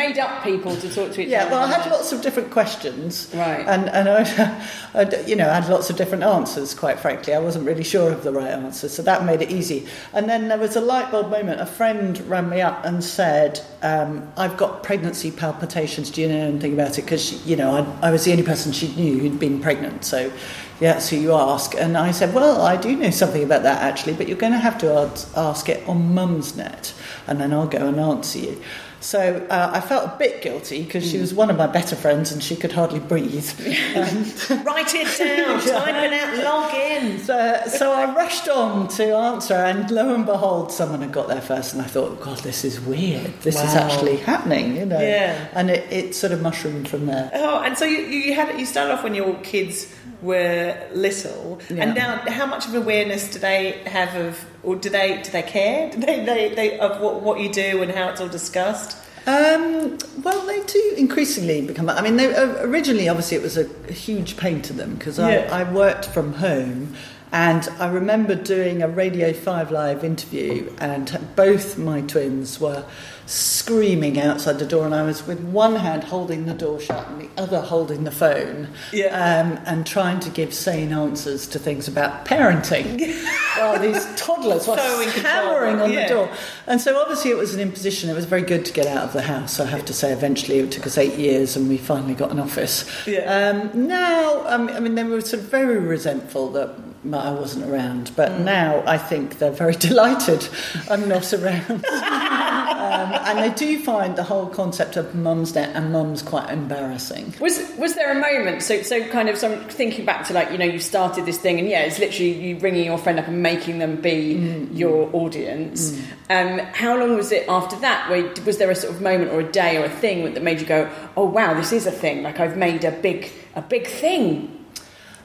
so 0.06 0.12
you, 0.12 0.14
you 0.14 0.14
made 0.14 0.18
up 0.18 0.44
people 0.44 0.76
to 0.76 0.88
talk 0.94 1.12
to 1.12 1.22
each 1.22 1.28
Yeah, 1.28 1.42
other. 1.42 1.50
Yeah, 1.50 1.60
well, 1.60 1.68
I 1.68 1.72
had 1.72 1.90
lots 1.90 2.12
of 2.12 2.22
different 2.22 2.50
questions, 2.50 3.30
Right. 3.34 3.66
And 3.66 3.88
and 3.90 4.08
I, 4.08 4.68
I, 4.94 5.20
you 5.26 5.36
know, 5.36 5.48
I 5.48 5.54
had 5.60 5.68
lots 5.68 5.90
of 5.90 5.96
different 5.96 6.24
answers. 6.24 6.74
Quite 6.74 7.00
frankly, 7.00 7.34
I 7.34 7.38
wasn't 7.38 7.66
really 7.66 7.84
sure 7.84 8.12
of 8.12 8.22
the 8.24 8.32
right 8.32 8.50
answer, 8.50 8.88
so 8.88 9.02
that 9.02 9.24
made 9.24 9.42
it 9.42 9.50
easy. 9.50 9.86
And 10.12 10.28
then 10.28 10.48
there 10.48 10.58
was 10.58 10.76
a 10.76 10.80
light 10.80 11.10
bulb 11.10 11.30
moment. 11.30 11.60
A 11.60 11.66
friend 11.66 12.18
rang 12.28 12.48
me 12.48 12.60
up 12.60 12.84
and 12.84 13.02
said, 13.02 13.60
um, 13.82 14.32
"I've 14.36 14.56
got 14.56 14.82
pregnancy 14.82 15.30
palpitations. 15.30 16.10
Do 16.10 16.22
you 16.22 16.28
know 16.28 16.46
anything 16.48 16.74
about 16.74 16.98
it?" 16.98 17.02
Because 17.02 17.46
you 17.46 17.56
know, 17.56 17.76
I, 18.02 18.08
I 18.08 18.10
was 18.10 18.24
the 18.24 18.32
only 18.32 18.44
person 18.44 18.72
she 18.72 18.88
knew 18.94 19.18
who'd 19.18 19.38
been 19.40 19.60
pregnant, 19.60 20.04
so 20.04 20.32
yeah, 20.80 20.92
that's 20.92 21.08
who 21.08 21.16
you 21.16 21.32
ask. 21.32 21.74
And 21.74 21.96
I 21.96 22.10
said, 22.10 22.34
well, 22.34 22.60
I 22.60 22.76
do 22.76 22.94
know 22.96 23.10
something 23.10 23.42
about 23.42 23.62
that 23.62 23.82
actually, 23.82 24.12
but 24.12 24.28
you're 24.28 24.36
going 24.36 24.52
to 24.52 24.58
have 24.58 24.76
to 24.78 24.92
ask, 24.92 25.34
ask 25.36 25.68
it 25.70 25.86
on 25.88 26.14
Mumsnet, 26.14 26.92
and 27.26 27.40
then 27.40 27.52
I'll 27.54 27.66
go 27.66 27.86
and 27.86 27.98
answer 27.98 28.38
you. 28.40 28.62
So 29.06 29.46
uh, 29.50 29.70
I 29.72 29.80
felt 29.80 30.04
a 30.04 30.16
bit 30.18 30.42
guilty 30.42 30.82
because 30.82 31.08
she 31.08 31.18
was 31.18 31.32
one 31.32 31.48
of 31.48 31.56
my 31.56 31.68
better 31.68 31.94
friends 31.94 32.32
and 32.32 32.42
she 32.42 32.56
could 32.56 32.72
hardly 32.72 32.98
breathe. 32.98 33.48
Write 33.60 34.94
it 34.96 35.16
down, 35.16 35.60
type 35.64 35.94
it 35.94 36.12
out, 36.12 36.44
log 36.44 36.74
in. 36.74 37.20
So, 37.20 37.62
so 37.68 37.92
I 37.92 38.12
rushed 38.16 38.48
on 38.48 38.88
to 38.88 39.14
answer, 39.14 39.54
and 39.54 39.88
lo 39.92 40.12
and 40.12 40.26
behold, 40.26 40.72
someone 40.72 41.02
had 41.02 41.12
got 41.12 41.28
there 41.28 41.40
first, 41.40 41.72
and 41.72 41.82
I 41.82 41.86
thought, 41.86 42.20
God, 42.20 42.38
this 42.38 42.64
is 42.64 42.80
weird. 42.80 43.32
This 43.42 43.54
is 43.54 43.76
actually 43.76 44.16
happening, 44.16 44.76
you 44.76 44.86
know. 44.86 45.00
Yeah. 45.00 45.50
And 45.52 45.70
it, 45.70 45.86
it 45.92 46.16
sort 46.16 46.32
of 46.32 46.42
mushroomed 46.42 46.88
from 46.88 47.06
there. 47.06 47.30
Oh, 47.32 47.60
and 47.60 47.78
so 47.78 47.84
you, 47.84 47.98
you 47.98 48.34
had 48.34 48.58
you 48.58 48.66
started 48.66 48.92
off 48.92 49.04
when 49.04 49.14
your 49.14 49.36
kids 49.36 49.94
were 50.22 50.76
little, 50.94 51.60
Yeah. 51.68 51.82
and 51.84 51.94
now 51.94 52.16
how 52.28 52.46
much 52.46 52.66
of 52.66 52.74
awareness 52.74 53.30
do 53.30 53.38
they 53.38 53.72
have 53.86 54.14
of, 54.16 54.44
or 54.62 54.76
do 54.76 54.88
they 54.88 55.20
do 55.22 55.30
they 55.30 55.42
care? 55.42 55.90
Do 55.90 55.98
they, 56.06 56.24
they, 56.24 56.54
they 56.54 56.78
of 56.78 57.00
what, 57.00 57.22
what 57.22 57.40
you 57.40 57.52
do 57.52 57.82
and 57.82 57.90
how 57.92 58.08
it's 58.08 58.20
all 58.20 58.28
discussed? 58.28 58.96
Um, 59.26 59.98
well, 60.22 60.46
they 60.46 60.62
do 60.62 60.94
increasingly 60.96 61.66
become. 61.66 61.88
I 61.90 62.00
mean, 62.00 62.16
they, 62.16 62.32
uh, 62.32 62.62
originally, 62.62 63.08
obviously, 63.08 63.36
it 63.36 63.42
was 63.42 63.56
a, 63.56 63.68
a 63.88 63.92
huge 63.92 64.36
pain 64.36 64.62
to 64.62 64.72
them 64.72 64.94
because 64.94 65.18
Yeah. 65.18 65.48
I, 65.50 65.60
I 65.62 65.72
worked 65.72 66.06
from 66.06 66.34
home, 66.34 66.94
and 67.32 67.68
I 67.80 67.88
remember 67.88 68.36
doing 68.36 68.82
a 68.82 68.88
Radio 68.88 69.32
Five 69.32 69.72
Live 69.72 70.04
interview, 70.04 70.72
and 70.78 71.18
both 71.34 71.76
my 71.76 72.02
twins 72.02 72.60
were 72.60 72.84
screaming 73.26 74.20
outside 74.20 74.58
the 74.58 74.66
door, 74.66 74.86
and 74.86 74.94
I 74.94 75.02
was 75.02 75.26
with 75.26 75.40
one 75.40 75.76
hand 75.76 76.04
holding 76.04 76.46
the 76.46 76.54
door 76.54 76.80
shut 76.80 77.08
and 77.08 77.20
the 77.20 77.28
other 77.36 77.60
holding 77.60 78.04
the 78.04 78.10
phone, 78.10 78.68
Yeah. 78.92 79.06
um, 79.08 79.58
and 79.66 79.86
trying 79.86 80.20
to 80.20 80.30
give 80.30 80.54
sane 80.54 80.92
answers 80.92 81.46
to 81.48 81.58
things 81.58 81.88
about 81.88 82.24
parenting. 82.24 83.00
well, 83.56 83.80
these 83.80 84.06
toddlers 84.16 84.66
were 84.68 84.76
So 84.76 85.00
in 85.00 85.08
hammering 85.08 85.80
on 85.80 85.92
yeah. 85.92 86.06
the 86.08 86.14
door. 86.14 86.30
And 86.66 86.80
so 86.80 86.98
obviously 87.00 87.30
it 87.30 87.36
was 87.36 87.54
an 87.54 87.60
imposition. 87.60 88.08
It 88.10 88.14
was 88.14 88.24
very 88.26 88.42
good 88.42 88.64
to 88.66 88.72
get 88.72 88.86
out 88.86 89.04
of 89.04 89.12
the 89.12 89.22
house. 89.22 89.58
I 89.60 89.66
have 89.66 89.84
to 89.86 89.92
say, 89.92 90.12
eventually 90.12 90.58
it 90.58 90.70
took 90.70 90.86
us 90.86 90.96
eight 90.96 91.18
years, 91.18 91.56
and 91.56 91.68
we 91.68 91.76
finally 91.78 92.14
got 92.14 92.30
an 92.30 92.38
office. 92.40 92.84
Yeah. 93.06 93.24
Um, 93.72 93.88
now, 93.88 94.44
I 94.46 94.56
mean, 94.56 94.76
I 94.76 94.80
mean, 94.80 94.94
they 94.94 95.04
were 95.04 95.20
sort 95.20 95.42
of 95.42 95.48
very 95.48 95.78
resentful 95.78 96.50
that 96.52 96.70
I 97.14 97.30
wasn't 97.32 97.70
around, 97.70 98.10
but 98.16 98.32
Mm. 98.32 98.44
now 98.44 98.82
I 98.86 98.98
think 98.98 99.38
they're 99.38 99.50
very 99.50 99.74
delighted 99.88 100.48
I'm 100.90 101.08
not 101.08 101.32
around. 101.32 101.84
um, 101.86 103.12
and 103.26 103.38
they 103.38 103.50
do 103.54 103.78
find 103.82 104.16
the 104.16 104.22
whole 104.22 104.46
concept 104.46 104.96
of 104.96 105.06
Mumsnet 105.12 105.70
and 105.74 105.92
Mums 105.92 106.22
quite 106.22 106.50
embarrassing. 106.50 107.34
Was 107.40 107.60
was 107.78 107.94
there 107.94 108.10
a 108.10 108.20
moment? 108.20 108.62
So 108.62 108.82
so 108.82 109.06
kind 109.08 109.28
of 109.28 109.36
some 109.38 109.56
thinking 109.68 110.04
back 110.04 110.26
to 110.26 110.32
like 110.34 110.50
you 110.50 110.58
know 110.58 110.64
you 110.64 110.78
started 110.78 111.26
this 111.26 111.38
thing 111.38 111.58
and 111.58 111.68
yeah 111.68 111.80
it's 111.82 111.98
literally 111.98 112.32
you 112.32 112.58
ringing 112.58 112.84
your 112.84 112.98
friend 112.98 113.18
up 113.18 113.28
and 113.28 113.42
making 113.42 113.78
them 113.78 113.96
be 114.00 114.66
your 114.72 115.08
audience. 115.12 115.98
Um, 116.30 116.58
how 116.58 116.96
long 116.98 117.16
was 117.16 117.30
it 117.32 117.48
after 117.48 117.76
that? 117.80 118.08
Where 118.10 118.32
was 118.44 118.58
there 118.58 118.70
a 118.70 118.74
sort 118.74 118.94
of 118.94 119.00
moment 119.00 119.30
or 119.32 119.40
a 119.40 119.50
day 119.52 119.76
or 119.76 119.84
a 119.84 119.90
thing 119.90 120.32
that 120.34 120.42
made 120.42 120.60
you 120.60 120.66
go 120.66 120.90
oh 121.16 121.26
wow 121.26 121.54
this 121.54 121.72
is 121.72 121.86
a 121.86 121.92
thing 121.92 122.22
like 122.22 122.40
I've 122.40 122.56
made 122.56 122.84
a 122.84 122.90
big 122.92 123.30
a 123.54 123.62
big 123.62 123.86
thing. 123.86 124.52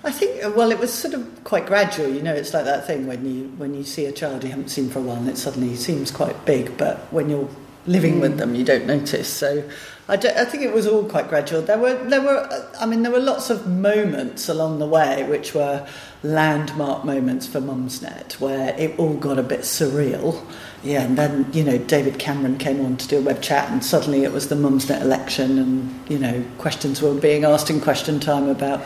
I 0.03 0.12
think, 0.12 0.43
uh, 0.43 0.51
well, 0.55 0.72
it 0.72 0.79
was 0.79 0.91
sort 0.91 1.13
of 1.13 1.43
quite 1.43 1.65
gradual. 1.67 2.10
You 2.10 2.22
know, 2.24 2.34
it's 2.34 2.53
like 2.53 2.65
that 2.65 2.88
thing 2.88 3.05
when 3.08 3.25
you 3.25 3.50
when 3.58 3.74
you 3.75 3.84
see 3.84 4.05
a 4.05 4.12
child 4.12 4.43
you 4.43 4.50
haven't 4.50 4.70
seen 4.70 4.89
for 4.89 5.00
a 5.00 5.01
while, 5.03 5.17
and 5.17 5.29
it 5.29 5.38
suddenly 5.38 5.75
seems 5.75 6.10
quite 6.12 6.43
big, 6.46 6.75
but 6.77 6.98
when 7.13 7.29
you're 7.29 7.50
living 7.88 8.20
with 8.20 8.38
them, 8.38 8.55
you 8.55 8.63
don't 8.63 8.86
notice. 8.86 9.27
So, 9.27 9.63
I, 10.08 10.15
don't- 10.15 10.38
I 10.38 10.46
think 10.46 10.63
it 10.63 10.74
was 10.74 10.86
all 10.88 11.03
quite 11.03 11.29
gradual. 11.29 11.62
There 11.62 11.77
were 11.77 11.93
there 12.10 12.22
were, 12.22 12.38
uh, 12.39 12.65
I 12.79 12.86
mean, 12.88 13.03
there 13.03 13.12
were 13.12 13.20
lots 13.20 13.50
of 13.51 13.67
moments 13.67 14.50
along 14.50 14.79
the 14.79 14.88
way 14.88 15.24
which 15.29 15.53
were 15.53 15.86
landmark 16.24 17.05
moments 17.05 17.46
for 17.48 17.60
Mumsnet, 17.62 18.34
where 18.39 18.75
it 18.79 18.98
all 19.00 19.13
got 19.15 19.38
a 19.38 19.43
bit 19.43 19.62
surreal. 19.62 20.43
Yeah, 20.84 21.03
and 21.03 21.15
then 21.15 21.48
you 21.53 21.63
know 21.63 21.77
David 21.77 22.17
Cameron 22.17 22.58
came 22.58 22.84
on 22.84 22.98
to 22.98 23.08
do 23.08 23.20
a 23.20 23.22
web 23.22 23.39
chat, 23.43 23.70
and 23.70 23.86
suddenly 23.86 24.24
it 24.24 24.31
was 24.31 24.48
the 24.50 24.55
Mumsnet 24.55 25.01
election, 25.01 25.60
and 25.60 26.10
you 26.10 26.17
know 26.17 26.43
questions 26.58 27.03
were 27.03 27.13
being 27.13 27.43
asked 27.46 27.70
in 27.70 27.79
question 27.79 28.20
time 28.20 28.48
about 28.50 28.81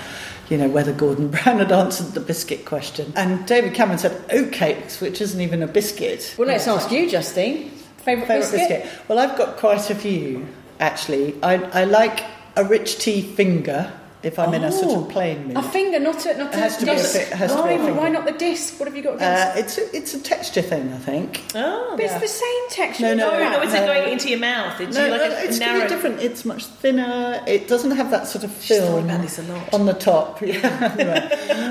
you 0.49 0.57
know, 0.57 0.67
whether 0.67 0.93
Gordon 0.93 1.27
Brown 1.31 1.59
had 1.59 1.71
answered 1.71 2.13
the 2.13 2.19
biscuit 2.19 2.65
question. 2.65 3.11
And 3.15 3.45
David 3.45 3.73
Cameron 3.73 3.97
said 3.99 4.11
oatcakes, 4.29 5.01
which 5.01 5.21
isn't 5.21 5.39
even 5.41 5.63
a 5.63 5.67
biscuit. 5.67 6.35
Well, 6.37 6.47
let's 6.47 6.67
ask 6.67 6.91
you, 6.91 7.09
Justine. 7.09 7.69
Favorite, 7.97 8.27
Favourite 8.27 8.51
biscuit? 8.51 8.83
biscuit? 8.83 9.01
Well, 9.07 9.19
I've 9.19 9.37
got 9.37 9.57
quite 9.57 9.89
a 9.89 9.95
few, 9.95 10.45
actually. 10.79 11.35
I, 11.41 11.55
I 11.81 11.83
like 11.85 12.23
a 12.55 12.63
rich 12.63 12.99
tea 12.99 13.21
finger 13.21 13.91
if 14.23 14.39
I'm 14.39 14.53
in 14.55 14.63
a 14.63 14.71
sort 14.71 15.03
of 15.03 15.09
plain 15.09 15.47
mood. 15.49 15.57
A 15.57 15.61
finger, 15.61 15.99
not 15.99 16.25
a 16.25 16.35
not 16.37 16.53
It 16.53 16.57
has 16.59 16.77
a 16.77 16.79
to 16.79 16.85
be 16.85 16.91
a 16.91 16.95
disc. 16.95 17.15
fi- 17.15 17.21
it 17.21 17.33
has 17.33 17.51
to 17.51 17.57
be 17.57 17.61
a 17.61 17.63
why, 17.77 17.77
finger. 17.85 17.93
why 18.01 18.09
not 18.09 18.25
the 18.25 18.31
disc? 18.31 18.79
What 18.79 18.87
have 18.87 18.95
you 18.95 19.03
got 19.03 19.21
Uh, 19.21 19.51
against? 19.53 19.77
it's, 19.77 19.77
a, 19.77 19.97
it's 19.97 20.13
a 20.15 20.19
texture 20.19 20.61
thing, 20.63 20.91
I 20.91 20.97
think. 20.97 21.43
Oh, 21.53 21.93
but 21.95 22.05
it's 22.05 22.19
the 22.19 22.27
same 22.27 22.69
texture. 22.71 23.15
No, 23.15 23.29
no, 23.29 23.37
no, 23.39 23.51
no, 23.51 23.61
it's 23.61 23.73
no. 23.73 23.85
going 23.85 24.11
into 24.11 24.29
your 24.29 24.39
mouth. 24.39 24.81
It's 24.81 24.97
No, 24.97 25.07
like 25.09 25.21
no, 25.21 25.27
a, 25.37 25.43
it's 25.43 25.59
narrow. 25.59 25.73
really 25.75 25.87
different. 25.89 26.21
It's 26.21 26.43
much 26.43 26.65
thinner. 26.65 27.43
It 27.45 27.67
doesn't 27.67 27.91
have 27.91 28.09
that 28.11 28.27
sort 28.27 28.43
of 28.43 28.51
She's 28.61 28.77
film 28.79 29.05
about 29.05 29.21
this 29.21 29.37
a 29.37 29.43
lot. 29.43 29.73
on 29.73 29.85
the 29.85 29.93
top. 29.93 30.41
Yeah, 30.45 30.95
anyway. 30.97 31.29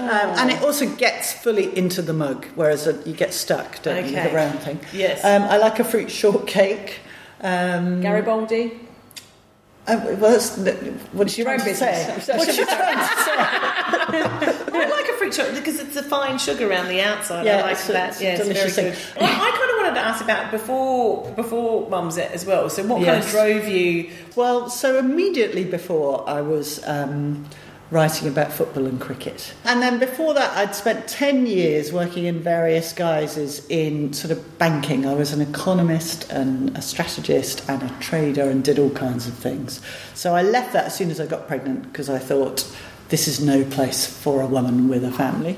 um, 0.09 0.39
and 0.39 0.51
it 0.53 0.63
also 0.63 0.87
gets 0.97 1.33
fully 1.33 1.77
into 1.77 2.03
the 2.03 2.13
mug, 2.13 2.47
whereas 2.55 2.87
uh, 2.87 3.03
you 3.05 3.15
get 3.15 3.35
stuck, 3.35 3.83
don't 3.83 4.07
you, 4.07 4.15
with 4.15 4.25
the 4.31 4.37
round 4.37 4.59
thing. 4.61 4.79
Yes. 4.93 5.25
Um, 5.25 5.43
I 5.43 5.57
like 5.57 5.81
a 5.81 5.85
fruit 5.85 6.11
shortcake. 6.11 7.01
Um, 7.41 8.01
Garibaldi. 8.01 8.81
Uh, 9.87 10.01
well, 10.19 10.33
that's, 10.33 10.57
what 11.13 11.37
you 11.37 11.45
your 11.45 11.53
own 11.53 11.59
business. 11.59 11.79
say? 11.79 12.05
I'm 12.33 12.39
What 12.39 12.47
sorry. 12.49 12.57
you 12.57 12.65
trying 12.65 12.97
to 12.97 13.05
say? 13.23 13.35
I 14.73 14.89
like 14.91 15.09
a 15.09 15.13
fruit 15.19 15.33
chocolate 15.33 15.57
because 15.57 15.79
it's 15.79 15.97
a 15.97 16.03
fine 16.03 16.39
sugar 16.39 16.69
around 16.71 16.89
the 16.89 17.03
outside. 17.03 17.45
Yeah, 17.45 17.59
I 17.59 17.63
like 17.63 17.73
it's 17.73 17.87
that. 17.89 18.09
it's 18.11 18.23
yeah, 18.23 18.37
it's 18.39 18.75
very 18.77 18.91
good. 18.91 18.99
Well, 19.21 19.31
I 19.31 19.51
kind 19.51 19.71
of 19.71 19.77
wanted 19.77 19.95
to 19.97 20.01
ask 20.07 20.25
about 20.25 20.51
before 20.51 21.31
before 21.33 21.87
Mumsnet 21.91 22.31
as 22.31 22.47
well. 22.47 22.71
So, 22.71 22.83
what 22.87 23.05
kind 23.05 23.23
of 23.23 23.29
drove 23.31 23.69
you? 23.69 24.11
Well, 24.37 24.71
so 24.71 24.99
immediately 24.99 25.65
before 25.65 26.29
I 26.29 26.41
was 26.41 26.83
um, 26.87 27.47
writing 27.95 28.27
about 28.27 28.53
football 28.53 28.87
and 28.87 29.01
cricket. 29.01 29.55
And 29.65 29.81
then 29.81 30.01
before 30.01 30.35
that, 30.35 30.57
I'd 30.57 30.75
spent 30.75 31.07
10 31.07 31.47
years 31.47 31.93
working 31.93 32.25
in 32.25 32.41
various 32.41 32.93
guises 32.93 33.65
in 33.69 34.13
sort 34.13 34.33
of 34.33 34.59
banking. 34.59 35.07
I 35.07 35.15
was 35.15 35.33
an 35.33 35.41
economist 35.41 36.29
and 36.31 36.77
a 36.77 36.83
strategist 36.83 37.67
and 37.69 37.85
a 37.85 37.89
trader 38.01 38.51
and 38.51 38.65
did 38.65 38.81
all 38.81 38.91
kinds 38.91 39.29
of 39.29 39.35
things. 39.35 39.81
So 40.15 40.35
I 40.35 40.43
left 40.43 40.73
that 40.73 40.87
as 40.87 40.97
soon 40.97 41.13
as 41.13 41.21
I 41.21 41.27
got 41.27 41.47
pregnant 41.47 41.85
because 41.85 42.11
I 42.11 42.19
thought 42.19 42.67
this 43.11 43.29
is 43.29 43.41
no 43.41 43.65
place 43.65 44.05
for 44.05 44.43
a 44.43 44.47
woman 44.47 44.89
with 44.89 45.05
a 45.05 45.13
family. 45.13 45.57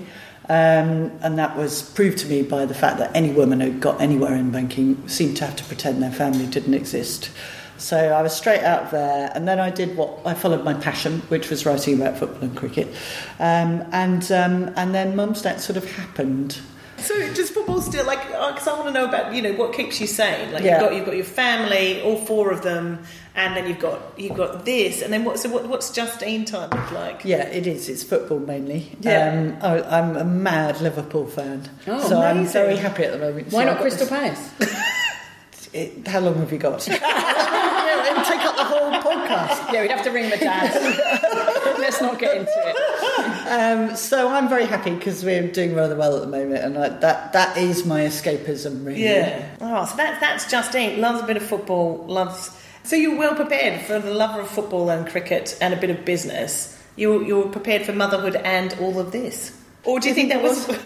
Um, 0.49 1.11
and 1.23 1.39
that 1.39 1.57
was 1.57 1.83
proved 1.91 2.19
to 2.19 2.27
me 2.29 2.43
by 2.43 2.67
the 2.67 2.75
fact 2.75 2.99
that 2.99 3.17
any 3.17 3.33
woman 3.33 3.61
who 3.61 3.73
got 3.73 4.01
anywhere 4.01 4.35
in 4.35 4.51
banking 4.51 5.09
seemed 5.09 5.39
to 5.39 5.47
have 5.47 5.57
to 5.57 5.65
pretend 5.65 6.03
their 6.03 6.13
family 6.13 6.47
didn't 6.47 6.75
exist. 6.75 7.31
So 7.79 7.97
I 7.99 8.23
was 8.23 8.35
straight 8.35 8.63
out 8.63 8.91
there, 8.91 9.31
and 9.35 9.47
then 9.47 9.61
I 9.61 9.71
did 9.71 9.97
what 9.97 10.19
I 10.25 10.35
followed 10.35 10.65
my 10.65 10.75
passion, 10.75 11.21
which 11.29 11.51
was 11.51 11.67
writing 11.67 12.01
about 12.01 12.19
football 12.19 12.43
and 12.43 12.57
cricket, 12.57 12.89
um, 13.39 13.85
and 13.93 14.31
um, 14.33 14.73
and 14.77 14.95
then 14.95 15.15
Mumsnet 15.15 15.61
sort 15.61 15.77
of 15.77 15.85
happened. 15.93 16.59
So, 16.99 17.15
does 17.35 17.51
football 17.51 17.83
still 17.83 18.07
like? 18.07 18.23
Because 18.27 18.67
I 18.67 18.73
want 18.73 18.87
to 18.87 18.93
know 18.93 19.05
about 19.07 19.35
you 19.35 19.43
know 19.43 19.53
what 19.53 19.75
keeps 19.75 20.01
you 20.01 20.07
sane. 20.07 20.53
Like 20.53 20.65
Yeah. 20.65 20.81
you've 20.81 20.81
got 20.81 20.97
you've 20.97 21.05
got 21.05 21.17
your 21.17 21.25
family, 21.27 22.01
all 22.01 22.17
four 22.17 22.51
of 22.51 22.63
them, 22.63 23.01
and 23.35 23.55
then 23.55 23.67
you've 23.69 23.79
got 23.79 24.01
you've 24.19 24.35
got 24.37 24.65
this, 24.65 25.03
and 25.03 25.13
then 25.13 25.25
what? 25.25 25.39
So, 25.39 25.51
what, 25.51 25.69
what's 25.69 25.91
Justine 25.91 26.47
time 26.47 26.71
look 26.71 26.91
like? 26.93 27.23
Yeah, 27.27 27.43
it 27.49 27.67
is. 27.67 27.91
It's 27.91 28.03
football 28.03 28.39
mainly. 28.39 28.97
Yeah. 29.03 29.31
Um, 29.31 29.59
I, 29.61 29.83
I'm 29.99 30.17
a 30.17 30.25
mad 30.25 30.81
Liverpool 30.81 31.27
fan, 31.27 31.69
Oh, 31.87 32.09
so 32.09 32.23
I'm 32.23 32.47
very 32.47 32.77
happy 32.77 33.05
at 33.05 33.13
the 33.13 33.19
moment. 33.19 33.53
Why 33.53 33.65
So 33.67 33.73
not 33.73 33.81
Crystal 33.83 34.07
this- 34.07 34.55
Palace? 34.59 34.73
It, 35.73 36.07
how 36.09 36.21
long 36.21 36.37
have 36.37 36.51
you 36.53 36.59
got? 36.59 36.89
yeah, 38.29 38.35
it'll 38.35 38.39
take 38.39 38.47
up 38.47 38.57
the 38.57 38.65
whole 38.65 38.91
podcast. 39.03 39.73
yeah, 39.73 39.83
we'd 39.83 39.91
have 39.91 40.05
to 40.05 40.11
ring 40.11 40.31
the 40.31 40.37
dad. 40.37 40.75
Let's 41.79 42.01
not 42.01 42.19
get 42.19 42.37
into 42.37 42.53
it. 42.53 42.77
Um, 43.49 43.97
so 43.97 44.29
I'm 44.29 44.49
very 44.49 44.67
happy 44.67 44.95
because 44.95 45.25
we're 45.25 45.51
doing 45.51 45.75
rather 45.75 45.97
well 45.97 46.17
at 46.17 46.21
the 46.23 46.29
moment, 46.29 46.65
and 46.65 46.79
I, 46.79 46.89
that 46.89 47.33
that 47.33 47.57
is 47.57 47.85
my 47.85 48.01
escapism, 48.01 48.85
really. 48.85 49.05
Yeah. 49.05 49.57
Oh, 49.61 49.85
so 49.85 49.97
that's 49.97 50.21
that's 50.21 50.51
Justine. 50.51 51.01
Loves 51.01 51.23
a 51.23 51.27
bit 51.27 51.37
of 51.37 51.45
football. 51.45 52.05
Loves. 52.07 52.51
So 52.83 52.95
you're 52.95 53.17
well 53.17 53.35
prepared 53.35 53.81
for 53.83 53.99
the 53.99 54.15
lover 54.15 54.41
of 54.41 54.49
football 54.49 54.91
and 54.91 55.09
cricket 55.09 55.57
and 55.61 55.75
a 55.75 55.77
bit 55.77 55.91
of 55.91 56.05
business. 56.05 56.73
You're, 56.95 57.23
you're 57.23 57.49
prepared 57.49 57.83
for 57.83 57.93
motherhood 57.93 58.37
and 58.37 58.73
all 58.81 58.99
of 58.99 59.11
this. 59.13 59.53
Or 59.87 60.01
do 60.01 60.09
you 60.09 60.15
think 60.15 60.29
that 60.31 60.43
was? 60.43 60.69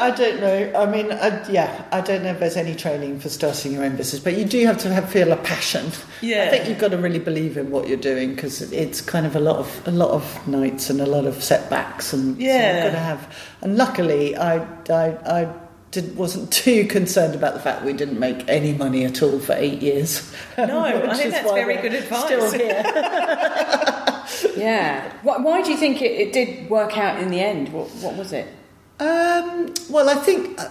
I 0.00 0.10
don't 0.12 0.40
know. 0.40 0.72
I 0.80 0.86
mean, 0.90 1.12
I, 1.12 1.46
yeah, 1.50 1.84
I 1.92 2.00
don't 2.00 2.22
know 2.22 2.30
if 2.30 2.40
there's 2.40 2.56
any 2.56 2.74
training 2.74 3.20
for 3.20 3.28
starting 3.28 3.72
your 3.72 3.84
own 3.84 3.96
business, 3.96 4.22
but 4.22 4.34
you 4.34 4.46
do 4.46 4.64
have 4.64 4.78
to 4.78 4.92
have, 4.94 5.10
feel 5.12 5.30
a 5.30 5.36
passion. 5.36 5.92
Yeah. 6.22 6.44
I 6.44 6.48
think 6.48 6.68
you've 6.68 6.78
got 6.78 6.92
to 6.92 6.96
really 6.96 7.18
believe 7.18 7.58
in 7.58 7.70
what 7.70 7.86
you're 7.86 7.98
doing 7.98 8.34
because 8.34 8.62
it's 8.72 9.02
kind 9.02 9.26
of 9.26 9.36
a 9.36 9.40
lot 9.40 9.56
of 9.56 9.86
a 9.86 9.90
lot 9.90 10.10
of 10.10 10.48
nights 10.48 10.88
and 10.88 11.02
a 11.02 11.06
lot 11.06 11.26
of 11.26 11.42
setbacks, 11.44 12.14
and 12.14 12.36
so 12.36 12.42
Yeah. 12.42 12.76
you've 12.76 12.84
got 12.92 12.98
to 12.98 13.04
have. 13.04 13.36
And 13.60 13.76
luckily, 13.76 14.36
I 14.38 14.62
I, 14.88 15.40
I 15.42 15.52
did, 15.90 16.16
wasn't 16.16 16.50
too 16.64 16.86
concerned 16.86 17.34
about 17.34 17.52
the 17.52 17.60
fact 17.60 17.84
we 17.84 17.92
didn't 17.92 18.18
make 18.18 18.48
any 18.48 18.72
money 18.72 19.04
at 19.04 19.22
all 19.22 19.38
for 19.38 19.52
eight 19.52 19.82
years. 19.82 20.32
No, 20.56 20.80
I 20.82 20.92
think 21.14 21.32
that's 21.32 21.52
very 21.52 21.76
good 21.76 21.92
advice. 21.92 22.24
Still 22.24 22.50
here. 22.52 22.82
Yeah. 24.56 25.12
Why, 25.22 25.38
why 25.38 25.62
do 25.62 25.70
you 25.70 25.76
think 25.76 26.02
it, 26.02 26.12
it 26.12 26.32
did 26.32 26.70
work 26.70 26.96
out 26.96 27.20
in 27.20 27.30
the 27.30 27.40
end? 27.40 27.72
What, 27.72 27.88
what 28.02 28.16
was 28.16 28.32
it? 28.32 28.46
Um, 28.98 29.72
well, 29.88 30.10
I 30.10 30.16
think 30.16 30.60
uh, 30.60 30.68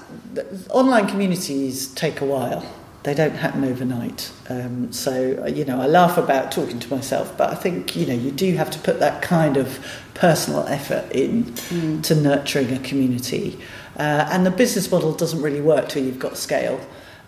online 0.70 1.08
communities 1.08 1.88
take 1.94 2.22
a 2.22 2.25
while. 2.25 2.63
They 3.04 3.13
don't 3.13 3.36
happen 3.36 3.63
overnight. 3.63 4.32
Um, 4.50 4.92
so, 4.92 5.42
uh, 5.42 5.48
you 5.48 5.66
know, 5.66 5.82
I 5.82 5.88
laugh 5.88 6.18
about 6.18 6.51
talking 6.51 6.80
to 6.80 6.94
myself, 6.94 7.36
but 7.38 7.50
I 7.50 7.56
think, 7.56 7.96
you 7.96 8.06
know, 8.06 8.13
you 8.13 8.30
do 8.30 8.56
have 8.56 8.70
to 8.72 8.80
put 8.80 9.00
that 9.00 9.22
kind 9.22 9.58
of 9.58 9.80
personal 10.13 10.68
effort 10.68 11.10
in 11.12 11.54
to 12.01 12.13
nurturing 12.13 12.74
a 12.74 12.80
community. 12.80 13.58
Uh, 13.98 14.28
and 14.32 14.46
the 14.46 14.51
business 14.51 14.92
model 14.92 15.13
doesn't 15.13 15.42
really 15.42 15.62
work 15.62 15.89
till 15.89 16.04
you've 16.04 16.20
got 16.20 16.38
scale. 16.38 16.80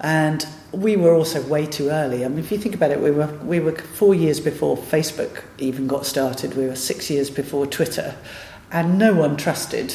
And 0.01 0.45
we 0.71 0.95
were 0.95 1.13
also 1.13 1.41
way 1.47 1.65
too 1.65 1.89
early. 1.89 2.23
I 2.23 2.27
mean, 2.27 2.39
if 2.39 2.51
you 2.51 2.57
think 2.57 2.75
about 2.75 2.91
it, 2.91 3.01
we 3.01 3.11
were, 3.11 3.27
we 3.43 3.59
were 3.59 3.75
four 3.75 4.15
years 4.15 4.39
before 4.39 4.77
Facebook 4.77 5.43
even 5.57 5.87
got 5.87 6.05
started. 6.05 6.55
We 6.55 6.65
were 6.65 6.75
six 6.75 7.09
years 7.09 7.29
before 7.29 7.65
Twitter. 7.65 8.15
And 8.71 8.97
no 8.97 9.13
one 9.13 9.35
trusted 9.35 9.93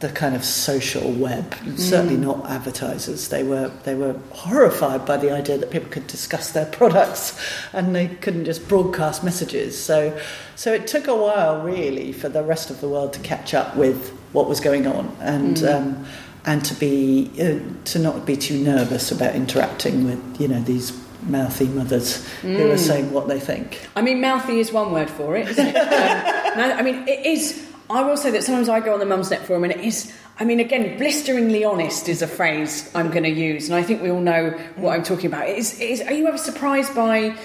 the 0.00 0.10
kind 0.10 0.36
of 0.36 0.44
social 0.44 1.10
web, 1.10 1.54
and 1.62 1.80
certainly 1.80 2.18
not 2.18 2.44
advertisers. 2.50 3.28
They 3.28 3.42
were 3.42 3.72
they 3.84 3.94
were 3.94 4.12
horrified 4.30 5.06
by 5.06 5.16
the 5.16 5.32
idea 5.32 5.56
that 5.56 5.70
people 5.70 5.88
could 5.88 6.06
discuss 6.06 6.50
their 6.50 6.66
products 6.80 7.40
and 7.72 7.96
they 7.96 8.08
couldn't 8.08 8.44
just 8.44 8.68
broadcast 8.68 9.24
messages. 9.24 9.80
So 9.82 10.18
so 10.54 10.72
it 10.72 10.86
took 10.86 11.06
a 11.06 11.16
while 11.16 11.62
really 11.62 12.12
for 12.12 12.28
the 12.28 12.42
rest 12.42 12.70
of 12.70 12.82
the 12.82 12.88
world 12.88 13.14
to 13.14 13.20
catch 13.20 13.54
up 13.54 13.74
with 13.74 14.10
what 14.32 14.48
was 14.48 14.60
going 14.60 14.86
on 14.86 15.16
and 15.20 15.64
um, 15.64 16.06
and 16.46 16.64
to 16.64 16.74
be 16.74 17.30
uh, 17.40 17.58
to 17.84 17.98
not 17.98 18.24
be 18.24 18.36
too 18.36 18.58
nervous 18.62 19.10
about 19.10 19.34
interacting 19.34 20.04
with 20.04 20.40
you 20.40 20.48
know 20.48 20.60
these 20.60 20.98
mouthy 21.22 21.66
mothers 21.66 22.26
who 22.40 22.70
are 22.70 22.78
saying 22.78 23.12
what 23.12 23.26
they 23.26 23.40
think. 23.40 23.88
I 23.96 24.02
mean, 24.02 24.20
mouthy 24.20 24.60
is 24.60 24.72
one 24.72 24.92
word 24.92 25.10
for 25.10 25.36
it, 25.36 25.48
isn't 25.48 25.66
it? 25.66 25.76
um, 25.76 26.58
no, 26.58 26.72
I 26.72 26.82
mean, 26.82 27.06
it 27.08 27.26
is. 27.26 27.66
I 27.90 28.02
will 28.02 28.16
say 28.16 28.30
that 28.32 28.42
sometimes 28.42 28.68
I 28.68 28.80
go 28.80 28.94
on 28.94 29.00
the 29.00 29.04
Mumsnet 29.04 29.40
forum 29.40 29.64
and 29.64 29.72
it 29.72 29.80
is. 29.80 30.12
I 30.38 30.44
mean, 30.44 30.60
again, 30.60 30.98
blisteringly 30.98 31.64
honest 31.64 32.08
is 32.08 32.20
a 32.20 32.26
phrase 32.26 32.90
I'm 32.94 33.10
going 33.10 33.22
to 33.24 33.30
use, 33.30 33.68
and 33.68 33.74
I 33.74 33.82
think 33.82 34.02
we 34.02 34.10
all 34.10 34.20
know 34.20 34.50
what 34.76 34.92
I'm 34.92 35.02
talking 35.02 35.26
about. 35.26 35.48
It 35.48 35.56
is, 35.56 35.80
it 35.80 35.90
is, 35.90 36.00
are 36.02 36.12
you 36.12 36.28
ever 36.28 36.36
surprised 36.36 36.94
by 36.94 37.36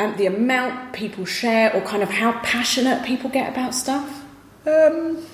um, 0.00 0.16
the 0.16 0.26
amount 0.26 0.92
people 0.92 1.24
share, 1.24 1.74
or 1.74 1.80
kind 1.82 2.02
of 2.02 2.10
how 2.10 2.32
passionate 2.40 3.04
people 3.04 3.30
get 3.30 3.52
about 3.52 3.74
stuff? 3.74 4.24
Um, 4.66 5.24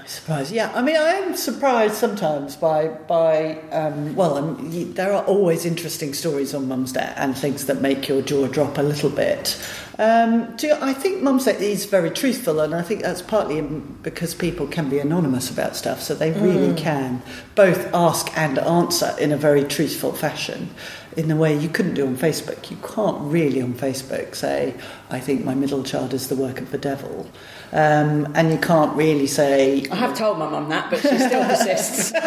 am 0.00 0.06
surprised? 0.06 0.52
Yeah, 0.52 0.72
I 0.74 0.82
mean, 0.82 0.96
I 0.96 1.10
am 1.10 1.36
surprised 1.36 1.94
sometimes 1.94 2.56
by 2.56 2.88
by. 2.88 3.58
Um, 3.70 4.14
well, 4.14 4.36
um, 4.36 4.94
there 4.94 5.12
are 5.12 5.24
always 5.24 5.64
interesting 5.64 6.14
stories 6.14 6.54
on 6.54 6.66
Mumsnet 6.66 7.14
and 7.16 7.36
things 7.36 7.66
that 7.66 7.80
make 7.80 8.08
your 8.08 8.22
jaw 8.22 8.46
drop 8.46 8.78
a 8.78 8.82
little 8.82 9.10
bit. 9.10 9.58
Um, 9.98 10.56
do 10.56 10.74
I 10.80 10.92
think 10.92 11.22
Mumsnet 11.22 11.60
is 11.60 11.84
very 11.84 12.10
truthful, 12.10 12.60
and 12.60 12.74
I 12.74 12.82
think 12.82 13.02
that's 13.02 13.22
partly 13.22 13.60
because 13.60 14.34
people 14.34 14.66
can 14.66 14.88
be 14.88 14.98
anonymous 14.98 15.50
about 15.50 15.76
stuff, 15.76 16.02
so 16.02 16.14
they 16.14 16.32
really 16.32 16.74
can 16.74 17.22
both 17.54 17.92
ask 17.94 18.36
and 18.36 18.58
answer 18.58 19.14
in 19.20 19.30
a 19.30 19.36
very 19.36 19.64
truthful 19.64 20.12
fashion. 20.12 20.70
In 21.16 21.30
a 21.30 21.36
way 21.36 21.56
you 21.56 21.68
couldn't 21.68 21.94
do 21.94 22.04
on 22.08 22.16
Facebook. 22.16 22.72
You 22.72 22.76
can't 22.78 23.20
really 23.20 23.62
on 23.62 23.74
Facebook 23.74 24.34
say, 24.34 24.74
"I 25.10 25.20
think 25.20 25.44
my 25.44 25.54
middle 25.54 25.84
child 25.84 26.12
is 26.12 26.26
the 26.26 26.34
work 26.34 26.60
of 26.60 26.72
the 26.72 26.78
devil," 26.78 27.28
um, 27.74 28.32
and 28.34 28.50
you 28.50 28.58
can't 28.58 28.96
really 28.96 29.26
say, 29.26 29.86
I 29.90 29.96
have 29.96 30.16
told 30.16 30.38
my 30.38 30.48
mum 30.48 30.68
that, 30.70 30.90
but 30.90 31.00
she 31.00 31.18
still 31.18 31.44
persists. 31.48 32.12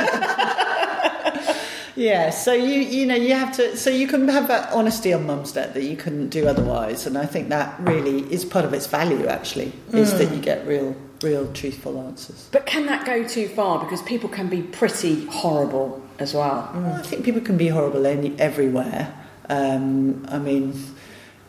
Yeah, 1.97 2.29
so 2.29 2.53
you 2.53 2.81
you 2.81 3.07
know 3.07 3.15
you 3.15 3.33
have 3.33 3.55
to 3.55 3.75
so 3.75 3.89
you 3.89 4.07
can 4.07 4.27
have 4.27 4.47
that 4.49 4.71
honesty 4.71 5.13
on 5.13 5.25
Mumsnet 5.25 5.73
that 5.73 5.81
you 5.81 5.97
couldn't 5.97 6.29
do 6.29 6.47
otherwise, 6.47 7.07
and 7.07 7.17
I 7.17 7.25
think 7.25 7.49
that 7.49 7.75
really 7.79 8.19
is 8.31 8.45
part 8.45 8.65
of 8.65 8.73
its 8.73 8.85
value. 8.85 9.25
Actually, 9.25 9.73
is 9.91 10.15
that 10.19 10.31
you 10.31 10.39
get 10.39 10.67
real 10.67 10.95
real 11.23 11.51
truthful 11.53 11.99
answers. 11.99 12.49
But 12.51 12.67
can 12.67 12.85
that 12.85 13.03
go 13.03 13.27
too 13.27 13.47
far? 13.47 13.83
Because 13.83 14.03
people 14.03 14.29
can 14.29 14.47
be 14.47 14.61
pretty 14.61 15.25
horrible 15.25 16.01
as 16.19 16.35
well. 16.35 16.69
Well, 16.75 16.93
I 16.93 17.01
think 17.01 17.25
people 17.25 17.41
can 17.41 17.57
be 17.57 17.67
horrible 17.67 18.05
any, 18.05 18.39
everywhere. 18.39 19.13
Um, 19.49 20.23
I 20.29 20.37
mean, 20.37 20.79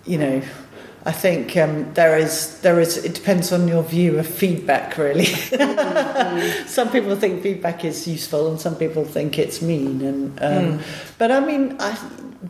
you 0.07 0.17
know, 0.17 0.43
I 1.07 1.13
think 1.13 1.57
um, 1.57 1.93
there 1.95 2.17
is 2.19 2.61
there 2.61 2.81
is. 2.81 3.05
It 3.05 3.15
depends 3.15 3.53
on 3.53 3.69
your 3.69 3.83
view 3.83 4.19
of 4.19 4.27
feedback, 4.27 4.99
really. 4.99 5.25
some 6.67 6.91
people 6.91 7.15
think 7.17 7.43
feedback 7.43 7.85
is 7.85 8.07
useful, 8.07 8.51
and 8.51 8.61
some 8.61 8.75
people 8.77 9.05
think 9.05 9.39
it's 9.39 9.63
mean. 9.63 10.03
And 10.03 10.43
um, 10.43 10.81
but 11.17 11.31
I 11.31 11.41
mean, 11.41 11.77
I, 11.79 11.97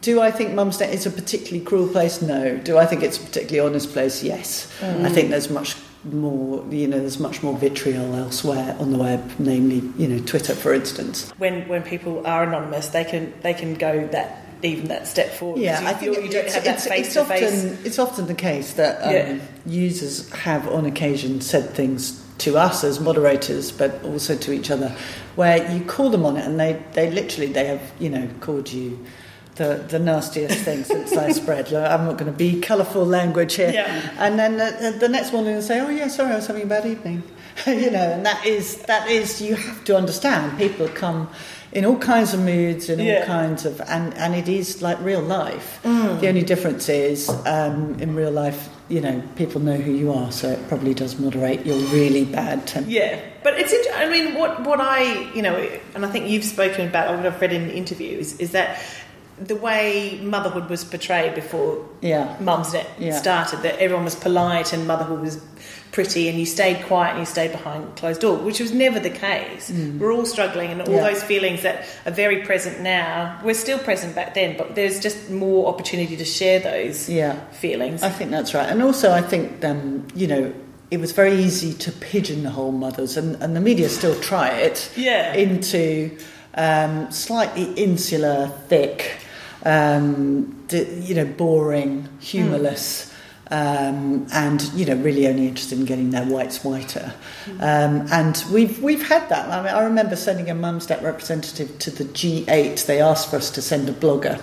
do 0.01 0.21
I 0.21 0.31
think 0.31 0.51
Mumsnet 0.51 0.93
is 0.93 1.07
a 1.07 1.11
particularly 1.11 1.65
cruel 1.65 1.89
place? 1.89 2.23
No. 2.23 2.57
Do 2.57 2.79
I 2.79 2.87
think 2.87 3.03
it's 3.03 3.19
a 3.19 3.21
particularly 3.21 3.69
honest 3.69 3.93
place? 3.93 4.23
Yes. 4.23 4.73
I 4.83 5.11
think 5.11 5.31
there's 5.31 5.51
much 5.51 5.77
more. 6.05 6.65
You 6.73 6.89
know, 6.89 6.99
there's 6.99 7.21
much 7.21 7.43
more 7.43 7.57
vitriol 7.57 8.15
elsewhere 8.17 8.77
on 8.81 8.93
the 8.93 8.99
web, 8.99 9.31
namely, 9.39 9.83
you 9.99 10.09
know, 10.09 10.25
Twitter, 10.25 10.55
for 10.55 10.73
instance. 10.73 11.31
When 11.37 11.69
when 11.69 11.83
people 11.83 12.27
are 12.27 12.45
anonymous, 12.45 12.89
they 12.89 13.05
can 13.05 13.35
they 13.43 13.53
can 13.53 13.75
go 13.75 14.07
that 14.09 14.48
even 14.63 14.89
that 14.89 15.07
step 15.07 15.31
forward. 15.31 15.61
Yeah, 15.61 15.81
You- 15.81 15.87
I 15.89 15.93
think 15.95 16.17
you, 16.17 16.29
don't 16.29 16.45
it's, 16.47 16.55
have 16.55 16.65
that 16.65 16.81
face 16.81 17.07
it's 17.07 17.15
to 17.15 17.25
face. 17.25 17.45
often 17.65 17.79
it's 17.87 17.99
often 17.99 18.27
the 18.27 18.35
case 18.35 18.73
that 18.75 19.03
um, 19.03 19.13
Yeah. 19.13 19.39
users 19.67 20.29
have 20.33 20.69
on 20.69 20.85
occasion 20.87 21.41
said 21.41 21.71
things 21.71 22.23
to 22.39 22.57
us 22.57 22.85
as 22.85 23.01
moderators, 23.01 23.73
but 23.73 24.03
also 24.05 24.37
to 24.37 24.53
each 24.53 24.71
other, 24.71 24.95
where 25.35 25.71
you 25.73 25.85
call 25.85 26.09
them 26.11 26.25
on 26.25 26.37
it, 26.37 26.45
and 26.47 26.59
they, 26.59 26.81
they 26.93 27.11
literally 27.11 27.53
they 27.53 27.67
have 27.67 27.83
you 27.99 28.11
know 28.11 28.29
called 28.41 28.73
you. 28.73 29.05
The, 29.57 29.85
the 29.89 29.99
nastiest 29.99 30.61
thing 30.61 30.85
since 30.85 31.11
sliced 31.11 31.43
spread. 31.43 31.73
Like, 31.73 31.91
I'm 31.91 32.05
not 32.05 32.17
going 32.17 32.31
to 32.31 32.39
be 32.39 32.61
colourful 32.61 33.05
language 33.05 33.55
here. 33.57 33.73
Yeah. 33.73 34.11
And 34.17 34.39
then 34.39 34.57
the, 34.57 34.97
the 35.01 35.09
next 35.09 35.33
morning 35.33 35.57
they 35.57 35.61
say, 35.63 35.81
"Oh 35.81 35.89
yeah, 35.89 36.07
sorry, 36.07 36.31
I 36.31 36.37
was 36.37 36.47
having 36.47 36.63
a 36.63 36.67
bad 36.67 36.87
evening." 36.87 37.25
you 37.67 37.91
know, 37.91 37.99
and 37.99 38.25
that 38.25 38.47
is 38.47 38.77
that 38.83 39.09
is 39.11 39.43
you 39.43 39.57
have 39.57 39.83
to 39.87 39.97
understand. 39.97 40.57
People 40.59 40.87
come 40.91 41.29
in 41.73 41.85
all 41.85 41.99
kinds 41.99 42.33
of 42.35 42.41
moods, 42.41 42.89
in 42.89 43.01
all 43.01 43.25
kinds 43.27 43.65
of, 43.67 43.81
and 43.83 44.15
and 44.15 44.35
it 44.35 44.49
is 44.49 44.81
like 44.83 44.99
real 45.01 45.21
life. 45.23 45.81
The 45.83 46.29
only 46.29 46.43
difference 46.43 46.89
is 46.89 47.29
um, 47.47 47.97
in 48.01 48.15
real 48.15 48.31
life, 48.33 48.69
you 48.89 49.01
know, 49.01 49.23
people 49.37 49.61
know 49.61 49.77
who 49.77 49.93
you 49.93 50.13
are, 50.13 50.33
so 50.33 50.49
it 50.51 50.69
probably 50.69 50.95
does 50.95 51.19
moderate 51.19 51.67
your 51.67 51.77
really 51.89 52.25
bad 52.25 52.67
temper. 52.67 52.89
Yeah, 52.91 53.21
but 53.43 53.59
it's. 53.59 53.73
Inter- 53.73 53.95
I 53.97 54.09
mean, 54.09 54.35
what 54.39 54.65
what 54.65 54.81
I 54.81 55.31
you 55.35 55.43
know, 55.43 55.57
and 55.95 56.05
I 56.07 56.09
think 56.11 56.29
you've 56.29 56.45
spoken 56.45 56.89
about. 56.89 57.15
What 57.17 57.27
I've 57.27 57.41
read 57.41 57.53
in 57.53 57.71
interviews 57.71 58.39
is 58.39 58.53
that 58.53 58.81
the 59.41 59.55
way 59.55 60.19
motherhood 60.21 60.69
was 60.69 60.83
portrayed 60.85 61.33
before 61.35 61.87
Yeah. 62.01 62.35
Mumsnet 62.41 62.87
Yeah. 62.99 63.17
started, 63.17 63.63
that 63.63 63.79
everyone 63.79 64.05
was 64.05 64.17
polite 64.17 64.73
and 64.73 64.85
motherhood 64.89 65.21
was 65.21 65.37
pretty, 65.99 66.29
and 66.29 66.39
you 66.39 66.47
stayed 66.47 66.79
quiet 66.91 67.11
and 67.13 67.21
you 67.25 67.27
stayed 67.27 67.51
behind 67.51 67.81
closed 67.97 68.21
door, 68.21 68.37
which 68.49 68.61
was 68.61 68.73
never 68.73 69.01
the 69.01 69.11
case. 69.29 69.65
We're 69.99 70.13
all 70.17 70.27
struggling, 70.37 70.71
and 70.73 70.81
all 70.81 70.87
Mm. 70.89 70.97
Yeah. 70.97 71.11
those 71.11 71.23
feelings 71.33 71.61
that 71.63 71.77
are 72.07 72.13
very 72.25 72.39
present 72.51 72.75
now 72.81 73.41
we're 73.47 73.55
still 73.67 73.81
present 73.91 74.15
back 74.15 74.31
then, 74.35 74.51
but 74.61 74.67
there's 74.77 75.01
just 75.01 75.19
more 75.31 75.61
opportunity 75.73 76.17
to 76.17 76.25
share 76.25 76.59
those 76.61 76.97
Yeah. 77.09 77.35
feelings. 77.65 78.03
I 78.05 78.11
think 78.19 78.31
that's 78.31 78.53
right. 78.59 78.69
And 78.73 78.81
also, 78.89 79.07
I 79.21 79.23
think, 79.33 79.65
um, 79.65 80.07
you 80.15 80.29
know, 80.33 80.45
it 80.91 81.01
was 81.01 81.11
very 81.13 81.35
easy 81.47 81.73
to 81.85 81.91
pigeonhole 81.93 82.73
mothers, 82.73 83.17
and, 83.17 83.37
and 83.43 83.51
the 83.57 83.61
media 83.71 83.89
still 83.89 84.15
try 84.21 84.49
it 84.51 84.79
Yeah. 84.97 85.35
into 85.35 86.11
um, 86.55 86.95
slightly 87.11 87.67
insular, 87.77 88.51
thick, 88.69 88.99
um, 89.65 90.55
you 91.09 91.15
know, 91.15 91.25
boring, 91.25 92.09
humourless. 92.21 93.08
Um, 93.51 94.27
and 94.33 94.63
you 94.75 94.85
know, 94.85 94.95
really 94.97 95.27
only 95.27 95.49
interested 95.49 95.79
in 95.79 95.87
getting 95.87 96.11
their 96.11 96.27
whites 96.27 96.63
whiter, 96.63 97.15
um, 97.61 98.07
and 98.13 98.45
we've 98.53 98.83
we've 98.83 99.09
had 99.09 99.27
that. 99.31 99.49
I 99.49 99.63
mean, 99.63 99.75
I 99.75 99.85
remember 99.85 100.17
sending 100.17 100.51
a 100.51 100.55
Mumsnet 100.55 101.03
representative 101.03 101.79
to 101.79 101.91
the 101.91 102.05
G8. 102.05 102.85
They 102.85 103.01
asked 103.01 103.31
for 103.31 103.37
us 103.37 103.51
to 103.53 103.63
send 103.63 103.89
a 103.89 103.93
blogger, 103.93 104.39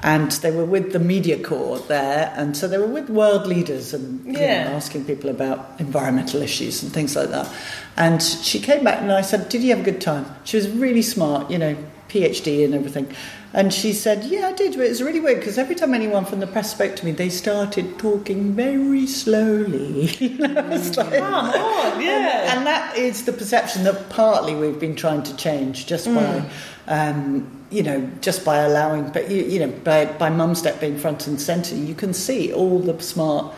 and 0.00 0.32
they 0.32 0.50
were 0.50 0.64
with 0.64 0.92
the 0.92 0.98
media 0.98 1.40
corps 1.40 1.78
there, 1.86 2.32
and 2.36 2.56
so 2.56 2.66
they 2.66 2.78
were 2.78 2.88
with 2.88 3.08
world 3.08 3.46
leaders 3.46 3.94
and 3.94 4.24
you 4.26 4.32
know, 4.32 4.72
asking 4.72 5.04
people 5.04 5.30
about 5.30 5.78
environmental 5.78 6.42
issues 6.42 6.82
and 6.82 6.92
things 6.92 7.14
like 7.14 7.28
that. 7.28 7.48
And 7.96 8.20
she 8.20 8.58
came 8.58 8.82
back 8.82 9.00
and 9.00 9.12
I 9.12 9.20
said, 9.20 9.48
"Did 9.48 9.62
you 9.62 9.70
have 9.70 9.80
a 9.80 9.90
good 9.90 10.00
time?" 10.00 10.26
She 10.42 10.56
was 10.56 10.68
really 10.68 11.02
smart, 11.02 11.50
you 11.50 11.58
know, 11.58 11.76
PhD 12.08 12.64
and 12.64 12.74
everything. 12.74 13.14
And 13.52 13.74
she 13.74 13.92
said, 13.92 14.24
"Yeah, 14.24 14.46
I 14.46 14.52
did, 14.52 14.76
but 14.76 14.86
it 14.86 14.90
was 14.90 15.02
really 15.02 15.18
weird 15.18 15.40
because 15.40 15.58
every 15.58 15.74
time 15.74 15.92
anyone 15.92 16.24
from 16.24 16.38
the 16.38 16.46
press 16.46 16.70
spoke 16.70 16.94
to 16.96 17.04
me, 17.04 17.10
they 17.10 17.28
started 17.28 17.98
talking 17.98 18.52
very 18.54 19.06
slowly." 19.06 20.06
You 20.20 20.38
know, 20.38 20.68
it's 20.70 20.96
like- 20.96 21.10
yeah. 22.00 22.54
and 22.56 22.64
that 22.66 22.96
is 22.96 23.24
the 23.24 23.32
perception 23.32 23.82
that 23.84 24.08
partly 24.08 24.54
we've 24.54 24.78
been 24.78 24.94
trying 24.94 25.22
to 25.24 25.36
change 25.36 25.86
just 25.86 26.06
by, 26.06 26.48
um, 26.86 27.50
you 27.70 27.82
know, 27.82 28.08
just 28.20 28.44
by 28.44 28.58
allowing, 28.58 29.10
but 29.10 29.30
you, 29.30 29.42
you 29.42 29.58
know, 29.60 29.72
by 29.82 30.04
by 30.04 30.30
Mumsnet 30.30 30.80
being 30.80 30.96
front 30.96 31.26
and 31.26 31.40
centre, 31.40 31.74
you 31.74 31.94
can 31.96 32.12
see 32.14 32.52
all 32.52 32.78
the 32.78 33.00
smart, 33.02 33.52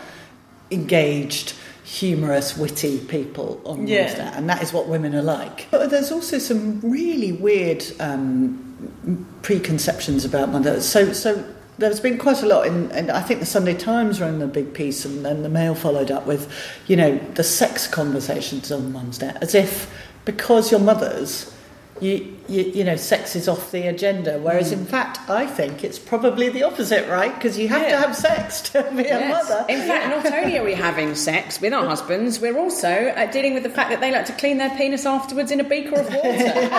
engaged, 0.70 1.52
humorous, 1.84 2.56
witty 2.56 2.98
people 2.98 3.60
on 3.64 3.86
Yeah. 3.86 4.08
Mumsnet, 4.08 4.36
and 4.36 4.48
that 4.48 4.62
is 4.62 4.72
what 4.72 4.86
women 4.88 5.14
are 5.14 5.22
like. 5.22 5.66
But 5.70 5.90
there's 5.90 6.12
also 6.12 6.38
some 6.38 6.80
really 6.80 7.32
weird 7.32 7.84
um, 8.00 9.26
preconceptions 9.42 10.24
about 10.24 10.50
mothers. 10.50 10.84
So, 10.84 11.12
so 11.12 11.44
there's 11.78 12.00
been 12.00 12.18
quite 12.18 12.42
a 12.42 12.46
lot, 12.46 12.66
in, 12.66 12.90
and 12.92 13.10
I 13.10 13.20
think 13.22 13.40
the 13.40 13.46
Sunday 13.46 13.74
Times 13.74 14.20
ran 14.20 14.40
a 14.42 14.46
big 14.46 14.74
piece, 14.74 15.04
and 15.04 15.24
then 15.24 15.42
the 15.42 15.48
Mail 15.48 15.74
followed 15.74 16.10
up 16.10 16.26
with, 16.26 16.52
you 16.86 16.96
know, 16.96 17.18
the 17.34 17.44
sex 17.44 17.88
conversations 17.88 18.70
on 18.70 18.92
Mumsnet, 18.92 19.38
as 19.42 19.54
if 19.54 19.92
because 20.24 20.70
you're 20.70 20.80
mothers, 20.80 21.52
you, 22.00 22.36
you, 22.52 22.64
you 22.64 22.84
know, 22.84 22.96
sex 22.96 23.34
is 23.34 23.48
off 23.48 23.70
the 23.70 23.86
agenda. 23.88 24.38
Whereas 24.38 24.72
in 24.72 24.84
fact, 24.84 25.18
I 25.30 25.46
think 25.46 25.82
it's 25.82 25.98
probably 25.98 26.48
the 26.50 26.62
opposite, 26.62 27.08
right? 27.08 27.34
Because 27.34 27.58
you 27.58 27.68
have 27.68 27.88
to 27.88 27.96
have 27.96 28.14
sex 28.16 28.60
to 28.72 28.82
be 28.94 29.06
a 29.08 29.28
mother. 29.28 29.64
In 29.68 29.80
fact, 29.80 30.08
not 30.08 30.32
only 30.32 30.58
are 30.58 30.64
we 30.64 30.74
having 30.74 31.14
sex 31.14 31.60
with 31.60 31.72
our 31.72 31.86
husbands, 31.86 32.40
we're 32.40 32.58
also 32.58 32.88
uh, 32.88 33.30
dealing 33.30 33.54
with 33.54 33.62
the 33.62 33.70
fact 33.70 33.90
that 33.90 34.00
they 34.00 34.12
like 34.12 34.26
to 34.26 34.32
clean 34.34 34.58
their 34.58 34.70
penis 34.76 35.06
afterwards 35.06 35.50
in 35.50 35.60
a 35.60 35.64
beaker 35.64 35.98
of 36.00 36.06
water. 36.12 36.70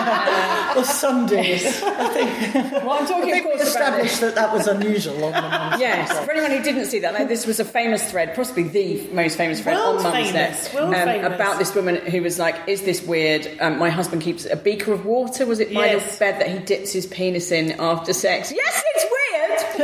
or 0.76 0.84
Sundays. 0.84 1.82
I 1.82 2.08
think, 2.08 2.72
well, 2.72 2.90
I'm 2.92 3.04
I 3.04 3.06
talking, 3.06 3.30
think 3.32 3.46
of 3.46 3.52
we 3.54 3.60
established 3.60 4.20
that 4.20 4.34
that 4.36 4.52
was 4.52 4.66
unusual 4.66 5.24
on 5.24 5.32
the 5.32 5.38
Mumsnet. 5.40 5.78
Yes, 5.80 6.24
for 6.24 6.30
anyone 6.30 6.50
who 6.52 6.62
didn't 6.62 6.86
see 6.86 7.00
that, 7.00 7.14
like, 7.14 7.28
this 7.28 7.46
was 7.46 7.60
a 7.60 7.64
famous 7.64 8.08
thread, 8.10 8.34
possibly 8.34 8.64
the 8.64 9.06
most 9.12 9.36
famous 9.36 9.60
thread 9.60 9.76
World 9.76 10.04
on 10.04 10.12
Mumsnet, 10.12 10.74
world 10.74 10.94
famous. 10.94 11.34
about 11.34 11.58
this 11.58 11.74
woman 11.74 11.96
who 11.96 12.22
was 12.22 12.38
like, 12.38 12.56
"Is 12.68 12.82
this 12.82 13.02
weird? 13.02 13.48
Um, 13.60 13.78
my 13.78 13.90
husband 13.90 14.22
keeps 14.22 14.44
a 14.46 14.56
beaker 14.56 14.92
of 14.92 15.04
water. 15.04 15.46
Was 15.46 15.60
it 15.60 15.63
by 15.72 15.86
Yes. 15.92 16.12
the 16.14 16.18
bed 16.18 16.40
that 16.40 16.48
he 16.50 16.58
dips 16.58 16.92
his 16.92 17.06
penis 17.06 17.50
in 17.52 17.72
after 17.80 18.12
sex? 18.12 18.52
Yes, 18.54 18.82
it's 18.94 19.04
weird. 19.04 19.10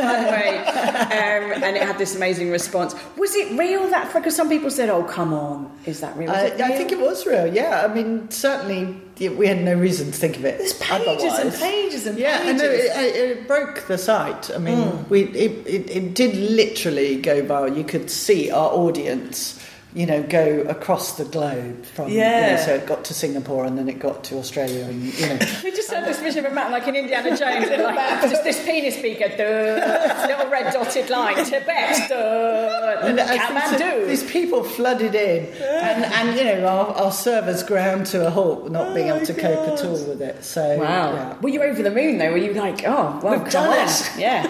By 0.04 0.22
the 0.24 0.30
way, 0.30 0.58
um, 0.58 1.62
and 1.64 1.76
it 1.76 1.82
had 1.82 1.98
this 1.98 2.14
amazing 2.14 2.50
response. 2.50 2.94
Was 3.16 3.34
it 3.34 3.58
real 3.58 3.88
that? 3.90 4.12
Because 4.12 4.34
some 4.36 4.48
people 4.48 4.70
said, 4.70 4.88
"Oh, 4.88 5.02
come 5.02 5.32
on, 5.34 5.70
is 5.84 6.00
that 6.00 6.16
real?" 6.16 6.30
I, 6.30 6.42
it 6.46 6.60
I 6.60 6.76
think 6.76 6.92
it 6.92 7.00
was 7.00 7.26
real. 7.26 7.52
Yeah, 7.52 7.84
I 7.88 7.92
mean, 7.92 8.30
certainly 8.30 8.96
we 9.18 9.46
had 9.46 9.62
no 9.62 9.74
reason 9.74 10.06
to 10.06 10.12
think 10.12 10.36
of 10.36 10.44
it. 10.44 10.58
There's 10.58 10.74
pages 10.74 11.32
and 11.38 11.52
pages 11.52 12.06
and 12.06 12.18
yeah, 12.18 12.40
I 12.42 12.52
know 12.52 12.68
pages. 12.68 12.84
it, 12.96 12.96
it, 13.16 13.30
it 13.38 13.48
broke 13.48 13.86
the 13.88 13.98
site. 13.98 14.50
I 14.54 14.58
mean, 14.58 15.04
we 15.08 15.24
it, 15.24 15.66
it, 15.66 15.90
it 15.90 16.14
did 16.14 16.36
literally 16.36 17.16
go 17.20 17.42
viral. 17.42 17.76
You 17.76 17.84
could 17.84 18.10
see 18.10 18.50
our 18.50 18.70
audience, 18.70 19.59
you 19.94 20.06
know, 20.06 20.22
go 20.22 20.60
across 20.68 21.16
the 21.16 21.24
globe 21.24 21.84
from. 21.84 22.08
you 22.08 22.18
know, 22.18 22.24
Yeah. 22.24 22.56
so 22.64 22.74
it 22.74 22.86
got 22.86 23.04
to 23.06 23.14
Singapore 23.14 23.64
and 23.64 23.76
then 23.76 23.88
it 23.88 23.98
got 23.98 24.22
to 24.24 24.36
Australia, 24.38 24.84
and 24.84 25.02
you 25.02 25.26
know. 25.28 25.38
We 25.64 25.70
just 25.72 25.90
had 25.90 26.04
this 26.06 26.20
vision 26.20 26.44
of 26.46 26.52
a 26.52 26.54
map 26.54 26.70
like 26.70 26.86
in 26.88 26.94
Indiana 26.96 27.30
Jones, 27.36 27.68
and 27.68 27.82
like 27.82 27.98
just 28.30 28.44
this 28.44 28.64
penis 28.64 29.00
beaker, 29.02 29.28
duh, 29.28 30.26
little 30.28 30.48
red 30.50 30.72
dotted 30.72 31.10
line, 31.10 31.44
Tibet, 31.44 32.08
duh, 32.08 33.00
And 33.02 33.18
I 33.20 33.26
think 33.38 33.64
so 33.64 33.84
Kathmandu. 33.84 34.06
these 34.06 34.24
people 34.30 34.62
flooded 34.64 35.14
in, 35.14 35.46
and, 35.62 36.04
and 36.04 36.38
you 36.38 36.44
know 36.44 36.66
our, 36.66 36.86
our 36.94 37.12
servers 37.12 37.62
ground 37.62 38.06
to 38.06 38.26
a 38.26 38.30
halt, 38.30 38.70
not 38.70 38.94
being 38.94 39.10
oh 39.10 39.16
able 39.16 39.26
to 39.26 39.34
cope 39.34 39.68
at 39.68 39.84
all 39.84 39.92
with 40.06 40.22
it. 40.22 40.44
So 40.44 40.78
Wow. 40.78 41.12
yeah. 41.14 41.38
Were 41.40 41.48
you 41.48 41.62
over 41.62 41.82
the 41.82 41.90
moon 41.90 42.18
though? 42.18 42.30
Were 42.30 42.36
you 42.38 42.54
like, 42.54 42.82
oh, 42.86 43.18
well, 43.22 43.38
We've 43.40 43.50
done 43.50 43.76
on. 43.78 43.88
it. 43.88 44.10
Yeah. 44.18 44.46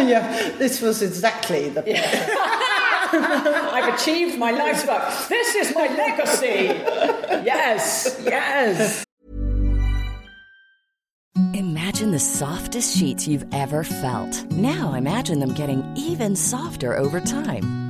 yeah, 0.14 0.50
this 0.58 0.80
was 0.80 1.02
exactly 1.02 1.68
the 1.70 1.82
I've 3.72 3.94
achieved 3.94 4.38
my 4.38 4.50
life's 4.52 4.86
work. 4.86 5.28
This 5.28 5.54
is 5.56 5.74
my 5.74 5.88
legacy. 5.88 6.80
Yes, 7.44 8.20
yes. 8.24 9.04
Imagine 11.54 12.12
the 12.12 12.18
softest 12.20 12.96
sheets 12.96 13.26
you've 13.26 13.46
ever 13.52 13.82
felt. 13.84 14.44
Now 14.52 14.94
imagine 14.94 15.40
them 15.40 15.54
getting 15.54 15.84
even 15.96 16.36
softer 16.36 16.96
over 16.96 17.20
time. 17.20 17.89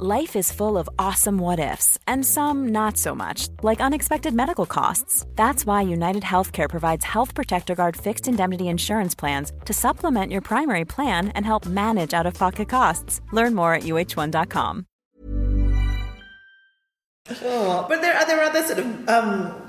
Life 0.00 0.34
is 0.34 0.50
full 0.50 0.76
of 0.76 0.88
awesome 0.98 1.38
what 1.38 1.60
ifs, 1.60 1.96
and 2.08 2.26
some 2.26 2.72
not 2.72 2.96
so 2.96 3.14
much, 3.14 3.46
like 3.62 3.80
unexpected 3.80 4.34
medical 4.34 4.66
costs. 4.66 5.24
That's 5.36 5.64
why 5.64 5.82
United 5.82 6.24
Healthcare 6.24 6.68
provides 6.68 7.04
Health 7.04 7.32
Protector 7.32 7.76
Guard 7.76 7.96
fixed 7.96 8.26
indemnity 8.26 8.66
insurance 8.66 9.14
plans 9.14 9.52
to 9.66 9.72
supplement 9.72 10.32
your 10.32 10.40
primary 10.40 10.84
plan 10.84 11.28
and 11.36 11.46
help 11.46 11.64
manage 11.66 12.12
out 12.12 12.26
of 12.26 12.34
pocket 12.34 12.68
costs. 12.68 13.20
Learn 13.30 13.54
more 13.54 13.72
at 13.72 13.84
uh1.com. 13.84 14.86
But 17.28 17.38
there 18.02 18.16
are 18.16 18.26
there 18.26 18.40
are 18.40 18.50
other 18.50 18.64
sort 18.64 18.80
of 18.80 19.08
um, 19.08 19.63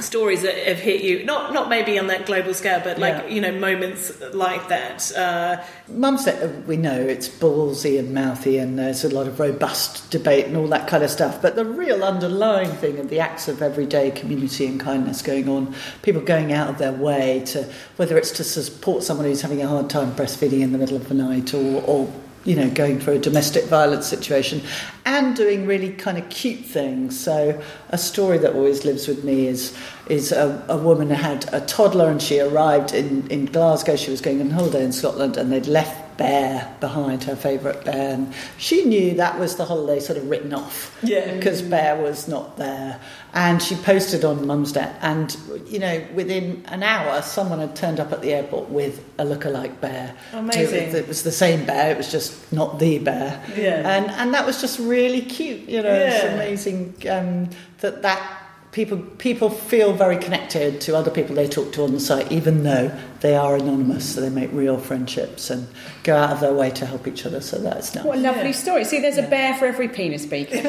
stories 0.00 0.42
that 0.42 0.56
have 0.56 0.78
hit 0.78 1.02
you, 1.02 1.24
not 1.24 1.52
not 1.52 1.68
maybe 1.68 1.98
on 1.98 2.06
that 2.06 2.26
global 2.26 2.54
scale, 2.54 2.80
but 2.82 2.98
like 2.98 3.14
Yeah. 3.14 3.26
you 3.26 3.40
know 3.40 3.52
moments 3.52 4.12
like 4.32 4.68
that. 4.68 5.10
Uh, 5.16 5.56
Mum 5.88 6.18
said 6.18 6.66
we 6.66 6.76
know 6.76 7.00
it's 7.00 7.28
ballsy 7.28 7.98
and 7.98 8.14
mouthy, 8.14 8.58
and 8.58 8.78
there's 8.78 9.04
a 9.04 9.08
lot 9.08 9.26
of 9.26 9.40
robust 9.40 10.10
debate 10.10 10.46
and 10.46 10.56
all 10.56 10.68
that 10.68 10.86
kind 10.86 11.02
of 11.02 11.10
stuff. 11.10 11.42
But 11.42 11.56
the 11.56 11.64
real 11.64 12.04
underlying 12.04 12.70
thing 12.70 12.98
of 12.98 13.08
the 13.10 13.20
acts 13.20 13.48
of 13.48 13.60
everyday 13.62 14.10
community 14.10 14.66
and 14.66 14.78
kindness 14.80 15.22
going 15.22 15.48
on, 15.48 15.74
people 16.02 16.22
going 16.22 16.52
out 16.52 16.68
of 16.70 16.78
their 16.78 16.92
way 16.92 17.42
to 17.46 17.64
whether 17.96 18.16
it's 18.16 18.30
to 18.32 18.44
support 18.44 19.02
someone 19.02 19.26
who's 19.26 19.42
having 19.42 19.62
a 19.62 19.68
hard 19.68 19.90
time 19.90 20.12
breastfeeding 20.12 20.60
in 20.60 20.72
the 20.72 20.78
middle 20.78 20.96
of 20.96 21.08
the 21.08 21.14
night, 21.14 21.52
or, 21.54 21.82
or 21.82 22.12
you 22.48 22.56
know 22.56 22.70
going 22.70 22.98
through 22.98 23.14
a 23.14 23.18
domestic 23.18 23.66
violence 23.66 24.06
situation, 24.06 24.62
and 25.04 25.36
doing 25.36 25.66
really 25.66 25.92
kind 25.92 26.16
of 26.16 26.28
cute 26.30 26.64
things. 26.64 27.18
So 27.18 27.62
a 27.90 27.98
story 27.98 28.38
that 28.38 28.54
always 28.54 28.86
lives 28.86 29.06
with 29.06 29.22
me 29.22 29.46
is 29.46 29.76
is 30.08 30.32
a, 30.32 30.64
a 30.68 30.78
woman 30.78 31.10
had 31.10 31.52
a 31.52 31.60
toddler 31.60 32.08
and 32.08 32.22
she 32.22 32.40
arrived 32.40 32.94
in, 32.94 33.26
in 33.28 33.44
Glasgow. 33.44 33.96
She 33.96 34.10
was 34.10 34.22
going 34.22 34.40
on 34.40 34.48
holiday 34.48 34.82
in 34.82 34.92
Scotland 34.92 35.36
and 35.36 35.52
they'd 35.52 35.66
left 35.66 36.07
Bear 36.18 36.76
behind, 36.80 37.22
her 37.24 37.36
favourite 37.36 37.84
bear. 37.84 38.14
And 38.14 38.34
she 38.58 38.84
knew 38.84 39.14
that 39.14 39.38
was 39.38 39.54
the 39.56 39.64
holiday 39.64 40.00
sort 40.00 40.18
of 40.18 40.28
written 40.28 40.52
off. 40.52 40.98
Yeah. 41.02 41.32
Because 41.32 41.62
Bear 41.62 41.96
was 41.96 42.26
not 42.28 42.56
there. 42.58 43.00
And 43.32 43.62
she 43.62 43.76
posted 43.76 44.24
on 44.24 44.38
Mumsnet 44.40 44.94
and, 45.00 45.36
you 45.68 45.78
know, 45.78 46.04
within 46.14 46.64
an 46.66 46.82
hour 46.82 47.22
someone 47.22 47.60
had 47.60 47.76
turned 47.76 48.00
up 48.00 48.10
at 48.12 48.20
the 48.20 48.34
airport 48.34 48.68
with 48.68 49.02
a 49.18 49.24
lookalike 49.24 49.80
bear. 49.80 50.14
Amazing. 50.32 50.94
It 50.94 51.06
was 51.06 51.22
the 51.22 51.30
same 51.32 51.64
bear, 51.64 51.92
it 51.92 51.96
was 51.96 52.10
just 52.10 52.52
not 52.52 52.80
the 52.80 52.98
bear. 52.98 53.40
Yeah. 53.56 53.88
And, 53.88 54.10
and 54.10 54.34
that 54.34 54.44
was 54.44 54.60
just 54.60 54.78
really 54.80 55.20
cute, 55.22 55.68
you 55.68 55.82
know, 55.82 55.92
it's 55.92 56.24
Yeah. 56.24 56.32
amazing 56.34 56.94
um, 57.08 57.50
that 57.78 58.02
that 58.02 58.44
people 58.78 58.98
people 59.18 59.50
feel 59.50 59.92
very 59.92 60.16
connected 60.16 60.80
to 60.80 60.96
other 60.96 61.10
people 61.10 61.34
they 61.34 61.48
talk 61.48 61.72
to 61.72 61.82
on 61.82 61.90
the 61.90 61.98
site, 61.98 62.30
even 62.30 62.62
though 62.62 62.96
they 63.22 63.34
are 63.34 63.56
anonymous. 63.56 64.14
So 64.14 64.20
they 64.20 64.30
make 64.30 64.52
real 64.52 64.78
friendships 64.78 65.50
and 65.50 65.66
go 66.04 66.14
out 66.14 66.30
of 66.30 66.38
their 66.38 66.54
way 66.54 66.70
to 66.70 66.86
help 66.86 67.08
each 67.08 67.26
other. 67.26 67.40
So 67.40 67.58
that's 67.58 67.92
nice. 67.96 68.04
What 68.04 68.18
a 68.18 68.20
lovely 68.20 68.52
story. 68.52 68.84
See, 68.84 69.00
there's 69.00 69.18
a 69.18 69.28
bear 69.28 69.56
for 69.56 69.66
every 69.66 69.88
penis 69.88 70.26
beaker. 70.26 70.62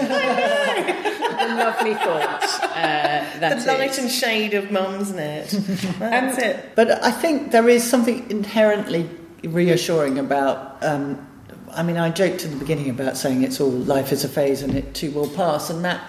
lovely 1.59 1.93
thought. 1.93 2.43
Uh, 2.63 3.31
the 3.35 3.39
that's 3.39 3.67
light 3.67 3.91
it. 3.91 3.99
and 3.99 4.09
shade 4.09 4.55
of 4.55 4.65
Mumsnet. 4.65 5.51
That's 5.99 6.37
it. 6.37 6.75
But 6.75 7.03
I 7.03 7.11
think 7.11 7.51
there 7.51 7.69
is 7.69 7.87
something 7.87 8.27
inherently 8.31 9.07
reassuring 9.43 10.17
about. 10.17 10.83
Um, 10.83 11.27
I 11.71 11.83
mean, 11.83 11.97
I 11.97 12.09
joked 12.09 12.43
in 12.43 12.49
the 12.51 12.57
beginning 12.57 12.89
about 12.89 13.17
saying 13.17 13.43
it's 13.43 13.61
all 13.61 13.69
life 13.69 14.11
is 14.11 14.23
a 14.23 14.29
phase 14.29 14.63
and 14.63 14.75
it 14.75 14.95
too 14.95 15.11
will 15.11 15.29
pass, 15.29 15.69
and 15.69 15.85
that 15.85 16.01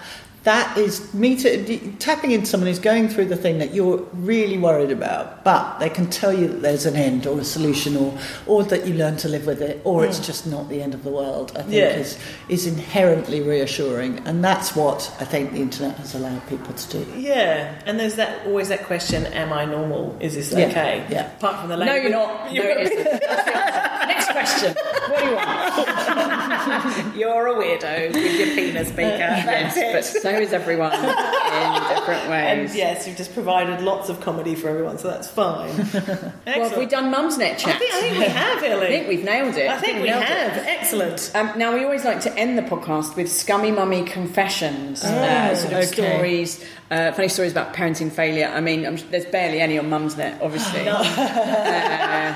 that 0.43 0.75
is 0.75 1.13
me 1.13 1.35
to, 1.35 1.91
tapping 1.99 2.31
into 2.31 2.47
someone 2.47 2.67
who's 2.67 2.79
going 2.79 3.09
through 3.09 3.25
the 3.25 3.35
thing 3.35 3.59
that 3.59 3.75
you're 3.75 3.97
really 4.13 4.57
worried 4.57 4.89
about, 4.89 5.43
but 5.43 5.77
they 5.77 5.89
can 5.89 6.09
tell 6.09 6.33
you 6.33 6.47
that 6.47 6.61
there's 6.61 6.87
an 6.87 6.95
end 6.95 7.27
or 7.27 7.39
a 7.39 7.43
solution, 7.43 7.95
or 7.95 8.17
or 8.47 8.63
that 8.63 8.87
you 8.87 8.95
learn 8.95 9.17
to 9.17 9.29
live 9.29 9.45
with 9.45 9.61
it, 9.61 9.79
or 9.83 10.03
it's 10.03 10.17
hmm. 10.17 10.23
just 10.23 10.47
not 10.47 10.67
the 10.69 10.81
end 10.81 10.95
of 10.95 11.03
the 11.03 11.11
world. 11.11 11.51
I 11.55 11.61
think 11.61 11.73
Yeah. 11.73 11.95
is 11.95 12.17
is 12.49 12.65
inherently 12.65 13.41
reassuring, 13.41 14.19
and 14.25 14.43
that's 14.43 14.75
what 14.75 15.13
I 15.19 15.25
think 15.25 15.51
the 15.53 15.61
internet 15.61 15.97
has 15.97 16.15
allowed 16.15 16.47
people 16.47 16.73
to 16.73 16.89
do. 16.89 17.05
Yeah, 17.17 17.79
and 17.85 17.99
there's 17.99 18.15
that 18.15 18.45
always 18.47 18.69
that 18.69 18.85
question: 18.85 19.27
Am 19.27 19.53
I 19.53 19.65
normal? 19.65 20.17
Is 20.19 20.33
this 20.33 20.51
Yeah, 20.51 20.67
okay? 20.67 21.05
yeah. 21.09 21.35
Apart 21.35 21.59
from 21.59 21.69
the 21.69 21.77
No, 21.77 21.93
you're 21.93 22.09
not. 22.09 22.51
No, 22.51 22.63
it 22.63 22.91
isn't. 22.91 23.03
That's 23.21 23.45
the. 23.45 23.81
Next 24.07 24.31
question. 24.31 24.75
What 25.07 25.19
do 25.19 25.25
you 25.25 25.35
want? 25.35 26.97
You're 27.21 27.47
a 27.49 27.53
weirdo 27.53 28.13
with 28.13 28.39
your 28.39 28.55
penis. 28.55 28.89
That's 28.95 29.77
yes, 29.77 30.13
but 30.13 30.21
so 30.21 30.29
is 30.31 30.53
everyone 30.53 30.91
in 30.91 31.01
different 31.01 32.21
And 32.31 32.61
ways. 32.61 32.75
yes, 32.75 33.07
you've 33.07 33.15
just 33.15 33.35
provided 33.35 33.79
lots 33.81 34.09
of 34.09 34.19
comedy 34.21 34.55
for 34.55 34.69
everyone, 34.69 34.97
so 34.97 35.07
that's 35.07 35.27
fine. 35.27 35.71
Well, 36.51 36.69
have 36.69 36.77
we 36.77 36.85
done 36.85 37.13
Mumsnet 37.13 37.51
I 37.51 37.55
chat? 37.55 37.79
think, 37.79 37.93
I 37.93 38.01
think 38.01 38.17
we 38.17 38.25
have, 38.25 38.63
Ellie. 38.63 38.87
I 38.87 38.89
think 38.89 39.07
we've 39.07 39.23
nailed 39.23 39.55
it. 39.55 39.69
I 39.69 39.79
think 39.79 40.01
we 40.01 40.09
it. 40.09 40.15
have. 40.15 40.57
Excellent. 40.65 41.31
Um, 41.35 41.51
now 41.57 41.73
we 41.73 41.83
always 41.83 42.03
like 42.03 42.21
to 42.21 42.35
end 42.35 42.57
the 42.57 42.63
podcast 42.63 43.15
with 43.15 43.31
scummy 43.31 43.71
mummy 43.71 44.03
confessions, 44.03 45.03
uh, 45.03 45.55
sort 45.55 45.73
of 45.73 45.79
okay. 45.79 45.85
stories, 46.15 46.65
uh, 46.89 47.11
funny 47.13 47.27
stories 47.29 47.51
about 47.51 47.73
parenting 47.73 48.11
failure. 48.11 48.47
I 48.47 48.59
mean, 48.59 48.85
I'm, 48.85 48.97
there's 49.11 49.25
barely 49.25 49.61
any 49.61 49.77
on 49.79 49.89
Mumsnet, 49.89 50.41
obviously. 50.41 50.83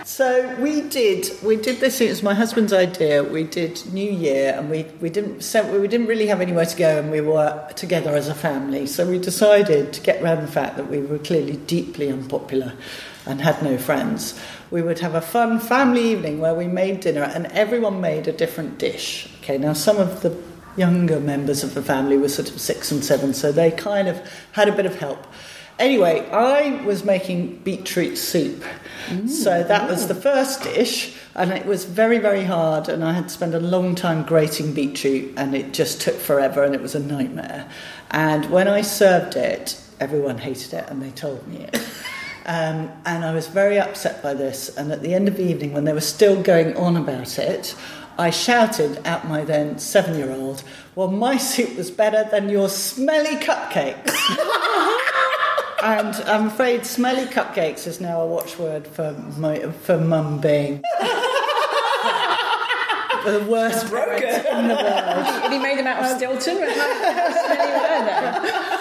So 0.05 0.55
we 0.59 0.81
did 0.81 1.27
we 1.43 1.55
did 1.57 1.79
this. 1.79 1.99
It 1.99 2.09
was 2.09 2.23
my 2.23 2.33
husband's 2.33 2.71
idea. 2.73 3.23
We 3.23 3.43
did 3.43 3.81
New 3.91 4.09
Year, 4.09 4.55
and 4.57 4.69
we 4.69 4.74
we 5.01 5.09
didn't 5.09 5.41
so 5.41 5.79
we 5.79 5.87
didn't 5.87 6.07
really 6.07 6.27
have 6.27 6.41
anywhere 6.41 6.65
to 6.65 6.77
go, 6.77 6.99
and 6.99 7.11
we 7.11 7.21
were 7.21 7.67
together 7.75 8.15
as 8.15 8.27
a 8.27 8.35
family. 8.35 8.87
So 8.87 9.07
we 9.09 9.17
decided 9.17 9.93
to 9.93 10.01
get 10.01 10.21
around 10.21 10.41
the 10.41 10.51
fact 10.51 10.77
that 10.77 10.89
we 10.89 10.99
were 10.99 11.19
clearly 11.19 11.57
deeply 11.57 12.11
unpopular 12.11 12.73
and 13.25 13.41
had 13.41 13.61
no 13.63 13.77
friends. 13.77 14.39
We 14.71 14.81
would 14.81 14.99
have 14.99 15.15
a 15.15 15.21
fun 15.21 15.59
family 15.59 16.11
evening 16.11 16.39
where 16.39 16.53
we 16.53 16.67
made 16.67 16.99
dinner, 16.99 17.23
and 17.23 17.47
everyone 17.47 18.01
made 18.01 18.27
a 18.27 18.33
different 18.33 18.77
dish. 18.77 19.29
Okay, 19.41 19.57
now 19.57 19.73
some 19.73 19.97
of 19.97 20.21
the 20.21 20.35
younger 20.77 21.19
members 21.19 21.63
of 21.63 21.73
the 21.73 21.81
family 21.81 22.17
were 22.17 22.29
sort 22.29 22.49
of 22.49 22.59
six 22.59 22.91
and 22.91 23.03
seven, 23.03 23.33
so 23.33 23.51
they 23.51 23.71
kind 23.71 24.07
of 24.07 24.21
had 24.51 24.67
a 24.67 24.75
bit 24.75 24.85
of 24.85 24.95
help. 24.99 25.25
Anyway, 25.77 26.27
I 26.31 26.81
was 26.83 27.03
making 27.03 27.57
beetroot 27.59 28.17
soup. 28.17 28.63
So 29.27 29.61
that 29.63 29.89
was 29.89 30.07
the 30.07 30.15
first 30.15 30.63
dish, 30.63 31.15
and 31.35 31.51
it 31.51 31.65
was 31.65 31.85
very, 31.85 32.17
very 32.17 32.43
hard. 32.43 32.89
And 32.89 33.03
I 33.03 33.13
had 33.13 33.25
to 33.25 33.29
spend 33.29 33.53
a 33.53 33.59
long 33.59 33.93
time 33.93 34.23
grating 34.23 34.73
beetroot, 34.73 35.33
and 35.37 35.53
it 35.53 35.73
just 35.73 36.01
took 36.01 36.15
forever, 36.15 36.63
and 36.63 36.73
it 36.73 36.81
was 36.81 36.95
a 36.95 36.99
nightmare. 36.99 37.69
And 38.09 38.49
when 38.49 38.67
I 38.67 38.81
served 38.81 39.35
it, 39.35 39.79
everyone 39.99 40.39
hated 40.39 40.73
it, 40.73 40.89
and 40.89 41.01
they 41.01 41.11
told 41.11 41.47
me 41.47 41.57
it. 41.57 41.77
Um, 42.47 42.91
and 43.07 43.25
I 43.25 43.33
was 43.33 43.47
very 43.47 43.79
upset 43.79 44.21
by 44.21 44.35
this. 44.35 44.69
And 44.77 44.91
at 44.91 45.01
the 45.01 45.15
end 45.15 45.27
of 45.27 45.35
the 45.35 45.43
evening, 45.43 45.73
when 45.73 45.85
they 45.85 45.93
were 45.93 45.99
still 45.99 46.39
going 46.43 46.77
on 46.77 46.95
about 46.95 47.39
it, 47.39 47.75
I 48.19 48.29
shouted 48.29 48.97
at 49.03 49.27
my 49.27 49.43
then 49.43 49.79
seven 49.79 50.15
year 50.15 50.31
old, 50.31 50.63
Well, 50.93 51.09
my 51.09 51.37
soup 51.37 51.75
was 51.75 51.89
better 51.89 52.23
than 52.29 52.49
your 52.49 52.69
smelly 52.69 53.37
cupcakes. 53.37 54.11
and 55.83 56.15
I'm 56.27 56.47
afraid 56.47 56.85
smelly 56.85 57.25
cupcakes 57.25 57.87
is 57.87 57.99
now 57.99 58.21
a 58.21 58.27
watchword 58.27 58.87
for, 58.87 59.13
my, 59.37 59.59
for 59.59 59.97
mum 59.97 60.39
being 60.39 60.81
the 63.25 63.45
worst 63.49 63.89
parent 63.89 64.23
in 64.23 64.67
the 64.67 64.75
world. 64.75 65.25
Have 65.25 65.51
you 65.51 65.59
made 65.59 65.79
them 65.79 65.87
out 65.87 66.03
of 66.03 66.11
um, 66.11 66.17
Stilton? 66.17 66.57
How 66.57 67.31
smelly 67.45 67.71
were 67.71 68.69
they? 68.69 68.74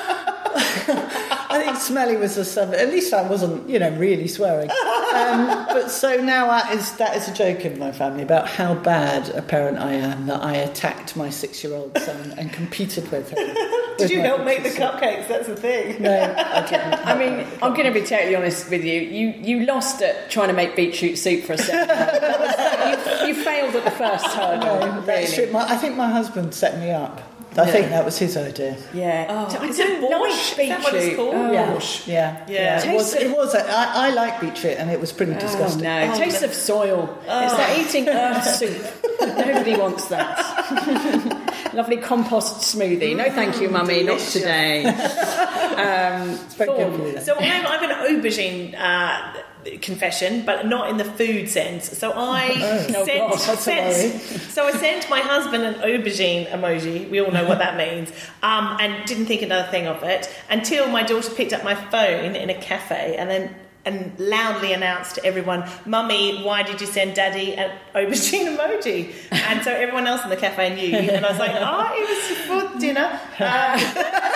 I 1.55 1.63
think 1.63 1.77
smelly 1.77 2.17
was 2.17 2.37
a 2.37 2.45
sub. 2.45 2.75
At 2.75 2.89
least 2.89 3.15
I 3.15 3.23
wasn't, 3.29 3.69
you 3.69 3.79
know, 3.79 3.91
really 3.97 4.27
swearing. 4.27 4.71
Um, 4.71 5.67
but 5.69 5.89
so 5.89 6.17
now 6.17 6.49
that 6.49 6.73
is 6.73 6.93
that 6.97 7.17
is 7.17 7.29
a 7.29 7.33
joke 7.33 7.65
in 7.65 7.79
my 7.79 7.93
family 7.93 8.25
about 8.25 8.49
how 8.49 8.75
bad 8.75 9.29
a 9.31 9.43
parent 9.43 9.79
I 9.79 9.93
am 9.93 10.27
that 10.27 10.43
I 10.43 10.57
attacked 10.57 11.17
my 11.17 11.31
six-year-old 11.31 11.97
son 11.99 12.35
and 12.37 12.53
competed 12.53 13.11
with 13.13 13.31
him. 13.31 13.39
Did 13.99 14.11
you 14.11 14.21
help 14.21 14.45
make 14.45 14.65
the 14.65 14.71
cupcakes? 14.71 15.29
That's 15.29 15.47
the 15.47 15.55
thing. 15.55 16.03
No, 16.03 16.35
I 16.37 16.67
didn't. 16.69 16.95
I 17.07 17.17
mean, 17.17 17.47
I'm 17.63 17.75
going 17.75 17.87
to 17.87 17.93
be 17.93 18.05
totally 18.05 18.35
honest 18.35 18.69
with 18.69 18.83
you. 18.83 19.01
You 19.01 19.29
you 19.29 19.67
lost 19.67 20.03
at 20.03 20.31
trying 20.31 20.49
to 20.49 20.55
make 20.55 20.75
beetroot 20.75 21.19
soup 21.19 21.45
for 21.45 21.53
a 21.53 21.59
second. 21.59 21.85
That 22.25 22.41
was, 22.41 22.57
that, 22.57 23.21
you, 23.23 23.35
you 23.35 23.45
failed 23.45 23.77
at 23.77 23.85
the 23.85 23.91
first 23.91 24.27
hurdle. 24.27 24.81
No, 24.81 25.01
really. 25.03 25.55
I 25.55 25.77
think 25.77 25.97
my 25.97 26.11
husband 26.11 26.55
set 26.55 26.79
me 26.79 26.91
up. 26.91 27.34
I 27.57 27.71
think 27.71 27.91
that 27.91 28.05
was 28.05 28.19
his 28.19 28.37
idea. 28.37 28.77
Yeah. 28.93 29.27
Oh, 29.29 29.59
I 29.61 29.67
is 29.67 29.79
it 29.79 29.87
don't 30.01 30.11
borscht? 30.11 30.57
like 30.59 30.61
Is 30.65 30.69
that 30.69 30.83
what 30.83 30.95
it's 30.95 31.05
beetroot. 31.05 31.17
called? 31.17 31.35
Oh. 31.35 31.53
Yeah, 31.53 31.75
Borscht. 31.75 32.07
yeah, 32.07 32.45
Yeah. 32.49 32.85
It 32.91 32.95
was. 32.95 33.15
It 33.15 33.31
was. 33.31 33.55
A, 33.55 33.65
I, 33.65 34.09
I 34.09 34.11
like 34.11 34.41
beetroot, 34.41 34.77
and 34.79 34.91
it 34.91 35.01
was 35.01 35.13
pretty 35.13 35.35
Oh 35.35 35.39
disgusting. 35.39 35.83
no! 35.85 36.13
It 36.13 36.17
tastes 36.17 36.43
of 36.43 36.53
soil. 36.55 37.17
It's 37.27 37.55
like 37.55 37.79
eating 37.79 38.09
earth 38.25 38.45
soup. 38.45 38.83
Nobody 39.21 39.77
wants 39.77 40.07
that. 40.09 41.71
Lovely 41.75 41.97
compost 41.97 42.77
smoothie. 42.77 43.17
No, 43.17 43.25
thank 43.31 43.61
you, 43.61 43.69
mummy. 43.69 44.03
Not 44.03 44.19
today. 44.21 44.85
Um, 45.75 46.31
It's 46.31 46.55
very 46.55 46.71
good. 46.71 47.23
So 47.25 47.35
I'm, 47.37 47.67
I'm 47.67 47.91
an 47.91 48.23
aubergine 48.23 48.75
uh, 48.79 49.33
confession, 49.81 50.45
but 50.45 50.67
not 50.67 50.89
in 50.91 50.97
the 50.97 51.05
food 51.05 51.49
sense. 51.49 51.97
So 51.99 52.13
I 52.15 52.53
Oh, 52.97 53.05
sent, 53.05 53.19
God, 53.19 53.33
that's 53.39 53.67
a 53.67 53.71
worry. 53.71 53.93
sent 53.93 54.41
so 54.53 54.67
I 54.67 54.73
sent 54.73 55.09
my 55.11 55.21
husband 55.21 55.65
an 55.65 55.75
aubergine 55.75 56.47
emoji. 56.51 57.09
We 57.11 57.21
all 57.21 57.31
know 57.33 57.45
what 57.49 57.59
that 57.59 57.77
means, 57.77 58.11
um, 58.43 58.77
and 58.81 59.05
didn't 59.07 59.27
think 59.27 59.43
another 59.43 59.69
thing 59.71 59.87
of 59.87 60.03
it 60.03 60.29
until 60.51 60.87
my 60.89 61.03
daughter 61.03 61.31
picked 61.35 61.53
up 61.53 61.65
my 61.65 61.75
phone 61.75 62.37
in 62.37 62.51
a 62.51 62.55
cafe 62.55 63.17
and 63.19 63.31
then. 63.31 63.55
And 63.87 64.19
loudly 64.19 64.73
announced 64.73 65.17
to 65.17 65.25
everyone, 65.27 65.69
"Mummy, 65.85 66.43
why 66.43 66.63
did 66.63 66.81
you 66.81 66.87
send 66.87 67.13
Daddy 67.17 67.53
an 67.55 67.71
aubergine 67.95 68.57
emoji?" 68.57 69.13
And 69.31 69.63
so 69.63 69.71
everyone 69.73 70.07
else 70.07 70.25
in 70.25 70.31
the 70.31 70.39
cafe 70.39 70.75
knew, 70.75 70.97
and 70.97 71.27
I 71.27 71.29
was 71.29 71.39
like, 71.39 71.51
"Oh, 71.55 71.93
it 71.95 72.09
was 72.09 72.71
for 72.73 72.79
dinner." 72.81 73.21
Uh, 73.39 73.77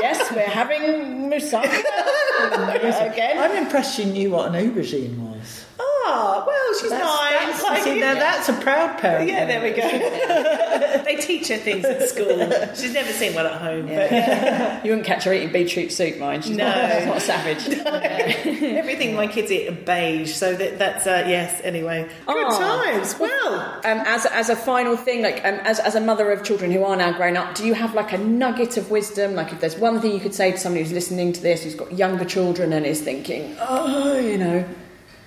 yes, 0.00 0.32
we're 0.32 0.46
having 0.48 1.30
moussaka 1.30 1.66
again. 3.12 3.38
I'm 3.38 3.56
impressed 3.64 3.98
you 3.98 4.06
knew 4.06 4.30
what 4.30 4.54
an 4.54 4.54
aubergine 4.54 5.16
was. 5.18 5.64
oh, 5.78 6.44
well, 6.46 6.57
she's 6.80 6.90
That's, 6.90 7.04
nice. 7.04 7.38
that's, 7.40 7.62
like, 7.62 7.82
see, 7.82 8.00
now 8.00 8.14
that's 8.14 8.48
a 8.48 8.52
proud 8.54 8.98
parent. 8.98 9.28
Yeah, 9.30 9.44
there 9.46 9.62
we 9.62 9.70
go. 9.70 11.02
they 11.04 11.16
teach 11.16 11.48
her 11.48 11.56
things 11.56 11.84
at 11.84 12.08
school. 12.08 12.50
She's 12.74 12.92
never 12.94 13.12
seen 13.12 13.34
one 13.34 13.46
at 13.46 13.60
home. 13.60 13.86
But 13.86 14.10
You 14.84 14.90
wouldn't 14.92 15.06
catch 15.06 15.24
her 15.24 15.32
eating 15.32 15.52
beetroot 15.52 15.92
soup, 15.92 16.18
mind. 16.18 16.44
She's 16.44 16.56
No. 16.56 16.64
not, 16.66 16.92
she's 16.98 17.06
not 17.06 17.22
savage. 17.22 17.68
everything 18.46 19.14
my 19.14 19.26
kids 19.26 19.50
eat 19.50 19.68
are 19.68 19.72
beige, 19.72 20.32
so 20.34 20.54
that, 20.54 20.78
that's 20.78 21.06
uh, 21.06 21.24
yes. 21.26 21.60
Anyway, 21.64 22.08
good 22.26 22.46
Aw. 22.46 22.58
times. 22.58 23.18
Well, 23.18 23.54
Um, 23.84 24.02
as, 24.06 24.26
as 24.26 24.48
a 24.48 24.56
final 24.56 24.96
thing, 24.96 25.22
like 25.22 25.44
um, 25.44 25.54
as, 25.64 25.78
as 25.80 25.94
a 25.94 26.00
mother 26.00 26.30
of 26.30 26.44
children 26.44 26.70
who 26.70 26.84
are 26.84 26.96
now 26.96 27.12
grown 27.12 27.36
up, 27.36 27.54
do 27.54 27.66
you 27.66 27.74
have 27.74 27.94
like 27.94 28.12
a 28.12 28.18
nugget 28.18 28.76
of 28.76 28.90
wisdom? 28.90 29.34
Like 29.34 29.52
if 29.52 29.60
there's 29.60 29.76
one 29.76 30.00
thing 30.00 30.12
you 30.12 30.20
could 30.20 30.34
say 30.34 30.52
to 30.52 30.58
somebody 30.58 30.82
who's 30.84 30.92
listening 30.92 31.32
to 31.32 31.40
this, 31.40 31.64
who's 31.64 31.74
got 31.74 31.92
younger 31.92 32.24
children 32.24 32.72
and 32.72 32.86
is 32.86 33.00
thinking, 33.00 33.56
oh, 33.60 34.18
you 34.18 34.38
know, 34.38 34.64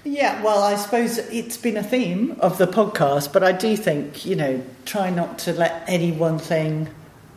Yeah, 0.03 0.41
well, 0.41 0.63
I 0.63 0.75
suppose 0.75 1.19
it's 1.19 1.57
been 1.57 1.77
a 1.77 1.83
theme 1.83 2.35
of 2.39 2.57
the 2.57 2.65
podcast, 2.65 3.31
but 3.31 3.43
I 3.43 3.51
do 3.51 3.77
think, 3.77 4.25
you 4.25 4.35
know, 4.35 4.63
try 4.85 5.09
not 5.11 5.37
to 5.39 5.53
let 5.53 5.83
any 5.87 6.11
one 6.11 6.39
thing 6.39 6.89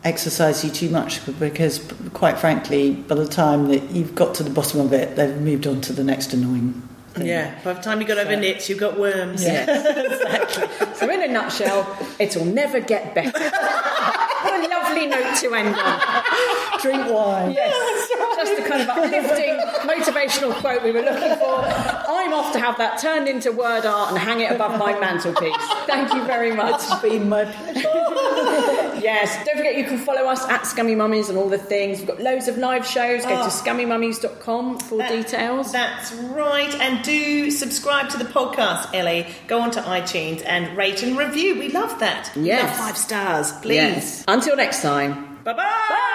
exercise 0.03 0.63
you 0.63 0.71
too 0.71 0.89
much 0.89 1.23
because, 1.39 1.91
quite 2.13 2.39
frankly, 2.39 2.91
by 2.93 3.15
the 3.15 3.27
time 3.27 3.67
that 3.67 3.91
you've 3.91 4.15
got 4.15 4.35
to 4.35 4.43
the 4.43 4.49
bottom 4.49 4.79
of 4.79 4.93
it, 4.93 5.15
they've 5.15 5.39
moved 5.39 5.67
on 5.67 5.81
to 5.81 5.93
the 5.93 6.03
next 6.03 6.33
annoying 6.33 6.81
thing. 7.09 7.27
yeah. 7.27 7.59
By 7.63 7.73
the 7.73 7.81
time 7.81 8.01
you 8.01 8.07
got 8.07 8.17
over 8.17 8.35
nits, 8.35 8.67
you've 8.67 8.79
got 8.79 8.99
worms. 8.99 9.43
Yeah. 9.43 9.63
exactly. 9.99 10.95
So, 10.95 11.09
in 11.09 11.21
a 11.21 11.27
nutshell, 11.27 11.97
it'll 12.19 12.45
never 12.45 12.79
get 12.79 13.13
better. 13.13 13.31
lovely 14.95 15.07
note 15.07 15.35
to 15.37 15.53
end 15.53 15.75
on. 15.75 16.79
Drink 16.81 17.09
wine. 17.09 17.51
Yes, 17.51 18.09
just 18.35 18.55
the 18.61 18.67
kind 18.67 18.81
of 18.81 18.89
uplifting, 18.89 19.57
motivational 19.89 20.53
quote 20.55 20.83
we 20.83 20.91
were 20.91 21.01
looking 21.01 21.37
for. 21.37 21.61
I'm 21.61 22.33
off 22.33 22.53
to 22.53 22.59
have 22.59 22.77
that 22.77 22.99
turned 22.99 23.27
into 23.27 23.51
word 23.51 23.85
art 23.85 24.09
and 24.11 24.17
hang 24.17 24.41
it 24.41 24.51
above 24.51 24.77
my 24.79 24.97
mantelpiece. 24.99 25.55
Thank 25.85 26.13
you 26.13 26.23
very 26.25 26.55
much. 26.55 26.75
It's 26.75 27.01
been 27.01 27.29
my 27.29 27.45
pleasure. 27.45 27.94
Yes, 29.05 29.45
don't 29.45 29.55
forget 29.55 29.77
you 29.77 29.83
can 29.83 29.99
follow 29.99 30.23
us 30.23 30.43
at 30.49 30.65
Scummy 30.65 30.95
Mummies 30.95 31.29
and 31.29 31.37
all 31.37 31.47
the 31.47 31.59
things. 31.59 31.99
We've 31.99 32.07
got 32.07 32.19
loads 32.19 32.47
of 32.47 32.57
live 32.57 32.87
shows. 32.87 33.21
Go 33.21 33.29
to 33.29 33.35
ah. 33.35 33.49
scummymummies.com 33.49 34.79
for 34.79 34.97
That- 34.97 35.11
details. 35.11 35.71
That's 35.71 36.11
right. 36.11 36.73
And 36.81 37.03
do 37.05 37.51
subscribe 37.51 38.09
to 38.09 38.17
the 38.17 38.25
podcast, 38.25 38.95
Ellie. 38.95 39.27
Go 39.47 39.59
on 39.59 39.69
to 39.71 39.81
iTunes 39.81 40.41
and 40.43 40.75
rate 40.75 41.03
and 41.03 41.15
review. 41.15 41.59
We 41.59 41.69
love 41.69 41.99
that. 41.99 42.31
Yes. 42.35 42.63
love 42.63 42.87
five 42.87 42.97
stars, 42.97 43.51
please. 43.61 43.75
Yes. 43.75 44.23
Until 44.27 44.55
next 44.55 44.81
time. 44.81 45.37
Bye-bye. 45.43 45.53
Bye. 45.89 46.05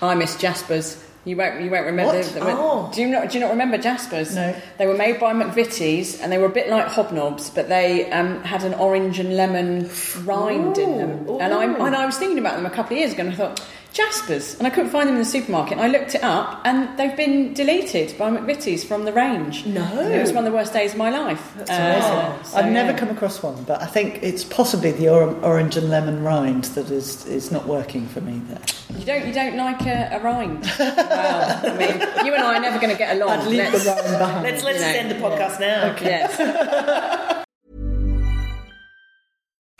Hi, 0.00 0.14
Miss 0.16 0.34
Jaspers. 0.34 1.03
You 1.24 1.36
won't. 1.36 1.60
You 1.62 1.70
won't 1.70 1.86
remember. 1.86 2.16
What? 2.16 2.26
them. 2.34 2.42
Oh. 2.46 2.90
Do 2.94 3.00
you 3.00 3.08
not? 3.08 3.30
Do 3.30 3.38
you 3.38 3.44
not 3.44 3.50
remember 3.50 3.78
Jaspers? 3.78 4.34
No. 4.34 4.54
They 4.78 4.86
were 4.86 4.96
made 4.96 5.18
by 5.18 5.32
McVitie's, 5.32 6.20
and 6.20 6.30
they 6.30 6.38
were 6.38 6.46
a 6.46 6.50
bit 6.50 6.68
like 6.68 6.86
hobnobs, 6.86 7.54
but 7.54 7.68
they 7.68 8.10
um, 8.10 8.42
had 8.42 8.62
an 8.62 8.74
orange 8.74 9.18
and 9.18 9.36
lemon 9.36 9.88
rind 10.24 10.76
in 10.76 10.98
them. 10.98 11.28
Ooh, 11.28 11.38
And 11.40 11.54
I 11.54 11.66
ooh. 11.66 11.84
and 11.84 11.96
I 11.96 12.04
was 12.04 12.18
thinking 12.18 12.38
about 12.38 12.56
them 12.56 12.66
a 12.66 12.70
couple 12.70 12.94
of 12.94 12.98
years 12.98 13.12
ago, 13.14 13.22
and 13.24 13.32
I 13.32 13.36
thought, 13.36 13.60
Jaspers, 13.94 14.58
and 14.58 14.66
I 14.66 14.70
couldn't 14.70 14.90
find 14.90 15.08
them 15.08 15.14
in 15.14 15.22
the 15.22 15.24
supermarket. 15.28 15.78
And 15.78 15.80
I 15.80 15.86
looked 15.86 16.16
it 16.16 16.24
up, 16.24 16.60
and 16.64 16.98
they've 16.98 17.16
been 17.16 17.54
deleted 17.54 18.18
by 18.18 18.28
McVitie's 18.28 18.82
from 18.82 19.04
the 19.04 19.12
range. 19.12 19.64
No. 19.66 19.84
it 20.00 20.20
was 20.20 20.32
one 20.32 20.44
of 20.44 20.50
the 20.50 20.56
worst 20.56 20.72
days 20.72 20.92
of 20.92 20.98
my 20.98 21.10
life. 21.10 21.52
That's 21.56 21.70
Uh, 21.70 21.74
amazing. 21.74 22.44
so, 22.44 22.56
I've 22.58 22.72
never 22.72 22.90
yeah. 22.90 22.98
come 22.98 23.10
across 23.10 23.40
one, 23.40 23.62
but 23.62 23.80
I 23.80 23.86
think 23.86 24.18
it's 24.20 24.42
possibly 24.42 24.90
the 24.90 25.08
or- 25.10 25.32
orange 25.44 25.76
and 25.76 25.90
lemon 25.90 26.24
rind 26.24 26.64
that 26.74 26.90
is, 26.90 27.24
is 27.26 27.52
not 27.52 27.68
working 27.68 28.08
for 28.08 28.20
me 28.20 28.42
there. 28.48 28.58
You 28.98 29.04
don't, 29.04 29.26
you 29.28 29.32
don't 29.32 29.56
like 29.56 29.82
a, 29.86 30.08
a 30.12 30.20
rind. 30.20 30.64
well, 30.76 31.60
I 31.64 31.76
mean, 31.78 32.26
you 32.26 32.34
and 32.34 32.42
I 32.42 32.56
are 32.56 32.60
never 32.60 32.78
going 32.80 32.90
to 32.92 32.98
get 32.98 33.14
along. 33.16 33.30
I'd 33.30 33.46
leave 33.46 33.58
Let's- 33.58 33.84
the 33.84 33.90
rind 33.90 34.18
behind. 34.18 34.42
Let's 34.42 34.64
let's 34.64 34.80
You 34.80 34.86
know, 34.86 34.98
end 34.98 35.10
the 35.12 35.14
podcast 35.24 35.60
now. 35.60 35.96
Yes. 36.02 37.20